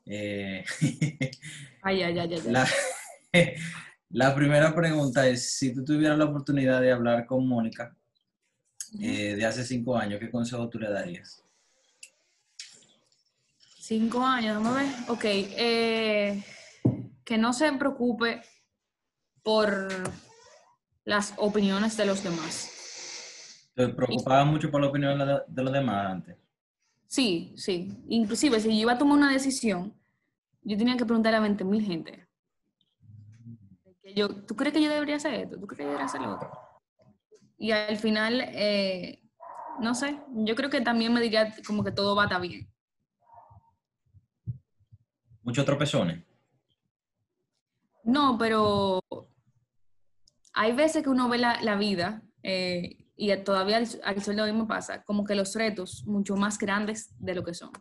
Eh, 0.06 0.65
ay, 1.82 2.04
ay, 2.04 2.19
ay, 2.19 2.34
ay. 2.34 2.41
La, 2.52 2.67
la, 4.10 4.36
primera 4.36 4.76
pregunta 4.76 5.26
es, 5.26 5.52
si 5.52 5.73
tú 5.73 5.86
tuvieras 5.86 6.17
la 6.17 6.26
oportunidad 6.26 6.82
de 6.82 6.91
hablar 6.91 7.26
con 7.26 7.47
Mónica 7.47 7.95
de 8.91 9.43
hace 9.43 9.63
cinco 9.63 9.97
años, 9.97 10.19
¿qué 10.19 10.30
consejo 10.30 10.69
tú 10.69 10.78
le 10.78 10.89
darías? 10.89 11.43
Cinco 13.80 14.21
años, 14.21 14.63
a 14.63 14.73
ver. 14.73 14.86
Ok, 15.08 15.23
que 17.23 17.38
no 17.38 17.54
se 17.54 17.71
preocupe 17.71 18.41
por 19.41 19.88
las 21.06 21.34
opiniones 21.38 21.98
de 21.98 22.06
los 22.06 22.24
demás. 22.24 23.70
¿Te 23.76 23.89
preocupaba 23.89 24.46
mucho 24.46 24.70
por 24.70 24.82
la 24.82 24.88
opinión 24.88 25.18
de 25.48 25.63
los 25.63 25.74
demás 25.74 26.06
antes? 26.12 26.38
Sí, 27.08 27.54
sí. 27.58 28.04
Inclusive, 28.08 28.60
si 28.60 28.70
yo 28.70 28.82
iba 28.82 28.94
a 28.94 28.98
tomar 28.98 29.18
una 29.18 29.32
decisión, 29.32 29.94
yo 30.62 30.78
tenía 30.78 30.98
que 30.98 31.06
preguntar 31.06 31.34
a 31.36 31.39
20 31.39 31.63
mil 31.63 31.84
gente. 31.84 32.28
Yo, 34.16 34.30
¿Tú 34.30 34.56
crees 34.56 34.74
que 34.74 34.82
yo 34.82 34.89
debería 34.89 35.16
hacer 35.16 35.34
esto? 35.34 35.60
¿Tú 35.60 35.66
crees 35.68 35.78
que 35.78 35.84
yo 35.84 35.89
debería 35.89 36.06
hacer 36.06 36.22
lo 36.22 36.36
otro? 36.36 36.52
Y 37.58 37.72
al 37.72 37.98
final, 37.98 38.42
eh, 38.42 39.22
no 39.80 39.96
sé, 39.96 40.20
yo 40.30 40.56
creo 40.56 40.70
que 40.70 40.82
también 40.82 41.13
me 41.13 41.22
diría 41.22 41.54
como 41.66 41.84
que 41.84 41.92
todo 41.92 42.16
va 42.16 42.24
a 42.24 42.26
estar 42.26 42.42
bien. 42.42 42.70
¿Muchos 45.42 45.66
tropezones? 45.66 46.24
No, 48.04 48.38
pero 48.38 49.00
hay 50.54 50.72
veces 50.74 51.04
que 51.04 51.10
uno 51.10 51.30
ve 51.30 51.38
la, 51.38 51.76
vida, 51.76 52.22
eh, 52.44 52.98
y 53.16 53.36
todavía 53.38 53.78
al, 53.78 53.88
al 54.04 54.22
sol 54.22 54.36
de 54.36 54.42
hoy 54.44 54.54
me 54.54 54.66
pasa, 54.66 55.04
como 55.04 55.24
que 55.24 55.36
los 55.36 55.56
retos 55.56 56.04
mucho 56.06 56.36
más 56.36 56.58
grandes 56.58 57.13
de 57.20 57.36
lo 57.36 57.44
que 57.44 57.54
son. 57.54 57.72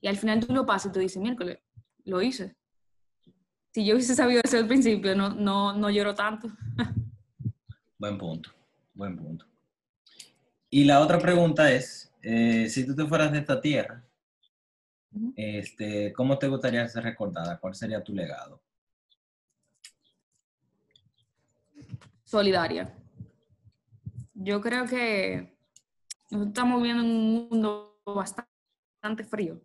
Y 0.00 0.08
al 0.08 0.16
final 0.16 0.46
tú 0.46 0.52
lo 0.52 0.66
pasas 0.66 0.90
y 0.90 0.92
tú 0.92 1.00
dices, 1.00 1.22
miércoles, 1.22 1.58
lo 2.04 2.20
hice. 2.20 2.56
Si 3.72 3.84
yo 3.84 3.94
hubiese 3.94 4.14
sabido 4.14 4.40
eso 4.44 4.58
al 4.58 4.68
principio, 4.68 5.16
no, 5.16 5.30
no, 5.30 5.72
no 5.72 5.90
lloro 5.90 6.14
tanto. 6.14 6.48
Buen 7.98 8.18
punto, 8.18 8.50
buen 8.92 9.16
punto. 9.16 9.46
Y 10.68 10.84
la 10.84 11.00
otra 11.00 11.18
pregunta 11.18 11.72
es, 11.72 12.12
eh, 12.20 12.68
si 12.68 12.84
tú 12.84 12.94
te 12.94 13.06
fueras 13.06 13.32
de 13.32 13.38
esta 13.38 13.60
tierra, 13.60 14.04
este, 15.36 16.12
¿cómo 16.12 16.36
te 16.36 16.48
gustaría 16.48 16.86
ser 16.88 17.04
recordada? 17.04 17.58
¿Cuál 17.58 17.74
sería 17.74 18.02
tu 18.02 18.12
legado? 18.12 18.60
Solidaria. 22.34 22.92
Yo 24.34 24.60
creo 24.60 24.86
que 24.86 25.56
estamos 26.30 26.82
viviendo 26.82 27.04
en 27.04 27.10
un 27.10 27.48
mundo 27.48 28.00
bastante 28.04 29.22
frío 29.22 29.60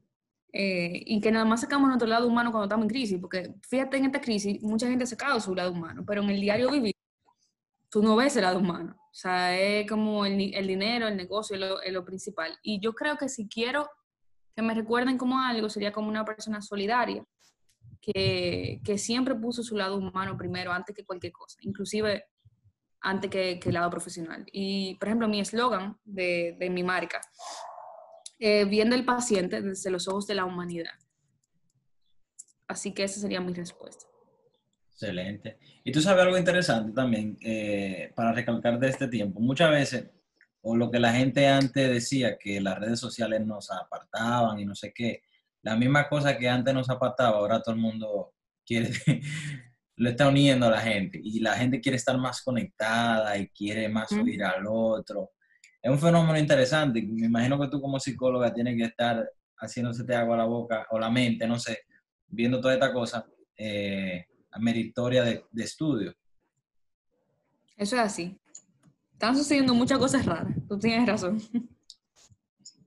eh, 0.54 1.02
y 1.04 1.20
que 1.20 1.32
nada 1.32 1.46
más 1.46 1.62
sacamos 1.62 1.88
nuestro 1.88 2.08
lado 2.08 2.28
humano 2.28 2.52
cuando 2.52 2.66
estamos 2.66 2.84
en 2.84 2.90
crisis, 2.90 3.18
porque 3.20 3.56
fíjate 3.68 3.98
en 3.98 4.06
esta 4.06 4.22
crisis, 4.22 4.62
mucha 4.62 4.88
gente 4.88 5.04
ha 5.04 5.08
sacado 5.08 5.40
su 5.40 5.56
lado 5.56 5.72
humano, 5.72 6.04
pero 6.06 6.22
en 6.22 6.30
el 6.30 6.40
diario 6.40 6.70
vivir 6.70 6.94
tú 7.90 8.04
no 8.04 8.16
ves 8.16 8.36
el 8.36 8.44
lado 8.44 8.60
humano. 8.60 8.96
O 9.00 9.16
sea, 9.16 9.60
es 9.60 9.90
como 9.90 10.28
el, 10.28 10.38
dinero, 10.38 11.08
el 11.08 11.18
negocio 11.18 11.56
es 11.84 11.92
lo, 11.92 12.06
principal. 12.06 12.56
Y 12.62 12.80
yo 12.80 12.94
creo 12.94 13.18
que 13.18 13.30
si 13.30 13.48
quiero 13.48 13.90
que 14.56 14.62
me 14.62 14.76
recuerden 14.76 15.18
como 15.18 15.40
algo, 15.40 15.70
sería 15.70 15.92
como 15.92 16.08
una 16.08 16.24
persona 16.24 16.62
solidaria, 16.62 17.26
que, 18.00 18.80
que, 18.84 19.00
siempre 19.00 19.34
puso 19.34 19.64
su 19.64 19.76
lado 19.76 19.98
humano 19.98 20.38
primero 20.38 20.72
antes 20.72 20.96
que 20.96 21.04
cualquier 21.04 21.34
cosa. 21.34 21.58
Inclusive 21.62 22.26
antes 23.02 23.30
que, 23.30 23.60
el 23.64 23.74
lado 23.74 23.90
profesional. 23.90 24.46
Y, 24.52 24.96
por 24.96 25.08
ejemplo, 25.08 25.28
mi 25.28 25.40
eslogan 25.40 25.98
de, 26.04 26.58
mi 26.72 26.84
marca, 26.84 27.22
eh, 28.40 28.66
viendo 28.66 28.96
el 28.96 29.06
paciente 29.06 29.62
desde 29.62 29.90
los 29.90 30.08
ojos 30.08 30.28
de 30.28 30.36
la 30.36 30.46
humanidad. 30.46 30.94
Así 32.68 32.94
que 32.94 33.04
esa 33.04 33.20
sería 33.20 33.42
mi 33.42 33.54
respuesta. 33.54 34.06
Excelente. 34.92 35.58
Y 35.84 35.92
tú 35.92 36.02
sabes 36.02 36.24
algo 36.24 36.38
interesante 36.38 36.92
también, 36.92 37.38
eh, 37.42 38.12
para 38.16 38.34
recalcar 38.34 38.80
de 38.80 38.90
este 38.90 39.08
tiempo. 39.08 39.40
Muchas 39.40 39.72
veces, 39.72 40.10
o 40.62 40.76
lo 40.76 40.92
que 40.92 41.00
la 41.00 41.14
gente 41.14 41.48
antes 41.48 41.90
decía, 41.90 42.38
que 42.38 42.60
las 42.60 42.78
redes 42.78 43.00
sociales 43.00 43.46
nos 43.46 43.72
apartaban 43.72 44.60
y 44.60 44.66
no 44.66 44.76
sé 44.76 44.92
qué, 44.94 45.24
la 45.62 45.76
misma 45.76 46.08
cosa 46.08 46.38
que 46.38 46.50
antes 46.50 46.74
nos 46.74 46.90
apartaba, 46.90 47.38
ahora 47.38 47.62
todo 47.62 47.76
el 47.76 47.82
mundo 47.82 48.34
quiere 48.66 48.92
lo 50.00 50.10
está 50.10 50.30
uniendo 50.30 50.66
a 50.66 50.72
la 50.72 50.80
gente 50.80 51.20
y 51.22 51.42
la 51.42 51.56
gente 51.56 51.82
quiere 51.82 51.98
estar 51.98 52.18
más 52.18 52.42
conectada 52.42 53.38
y 53.38 53.50
quiere 53.50 53.90
más 53.90 54.10
oír 54.14 54.42
al 54.46 54.66
otro. 54.66 55.32
es 55.82 55.92
un 55.92 56.00
fenómeno 56.00 56.40
interesante. 56.40 57.02
Me 57.02 57.26
imagino 57.26 57.60
que 57.60 57.68
tú 57.68 57.82
como 57.82 58.00
psicóloga 58.00 58.54
tienes 58.54 58.78
que 58.78 58.86
estar 58.86 59.30
haciéndose 59.58 60.06
te 60.06 60.16
agua 60.16 60.38
la 60.38 60.46
boca 60.46 60.88
o 60.92 61.00
la 61.00 61.10
mente, 61.10 61.46
no 61.46 61.60
sé, 61.60 61.80
viendo 62.28 62.62
toda 62.62 62.76
esta 62.76 62.94
cosa 62.94 63.26
eh, 63.58 64.26
meritoria 64.58 65.22
de, 65.22 65.44
de 65.52 65.64
estudio. 65.66 66.16
Eso 67.76 67.98
es 67.98 68.02
así. 68.02 68.40
Están 69.12 69.36
sucediendo 69.36 69.74
muchas 69.74 70.00
cosas 70.00 70.26
raras. 70.26 70.56
Tú 70.70 70.80
tienes 70.80 71.06
razón. 71.06 71.42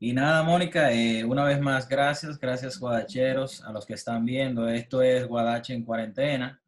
Y 0.01 0.15
nada, 0.15 0.43
Mónica, 0.43 0.91
eh, 0.93 1.25
una 1.25 1.45
vez 1.45 1.61
más, 1.61 1.87
gracias, 1.87 2.39
gracias 2.39 2.81
guadacheros, 2.81 3.63
a 3.63 3.71
los 3.71 3.85
que 3.85 3.95
están 3.95 4.25
viendo. 4.25 4.67
Esto 4.67 5.03
es 5.03 5.29
Guadache 5.29 5.75
en 5.75 5.85
cuarentena 5.85 6.62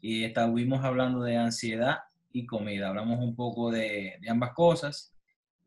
y 0.00 0.24
estuvimos 0.24 0.84
hablando 0.84 1.22
de 1.22 1.36
ansiedad 1.36 1.98
y 2.32 2.46
comida. 2.46 2.88
Hablamos 2.88 3.18
un 3.20 3.34
poco 3.34 3.70
de, 3.70 4.16
de 4.20 4.30
ambas 4.30 4.52
cosas. 4.54 5.14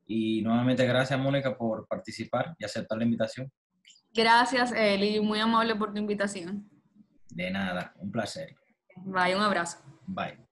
Y 0.05 0.41
nuevamente, 0.41 0.85
gracias, 0.85 1.19
Mónica, 1.19 1.57
por 1.57 1.87
participar 1.87 2.55
y 2.59 2.65
aceptar 2.65 2.97
la 2.97 3.03
invitación. 3.05 3.51
Gracias, 4.13 4.71
Eli. 4.73 5.19
Muy 5.21 5.39
amable 5.39 5.75
por 5.75 5.93
tu 5.93 5.99
invitación. 5.99 6.69
De 7.29 7.49
nada, 7.49 7.93
un 7.97 8.11
placer. 8.11 8.55
Bye, 8.97 9.35
un 9.35 9.41
abrazo. 9.41 9.79
Bye. 10.05 10.50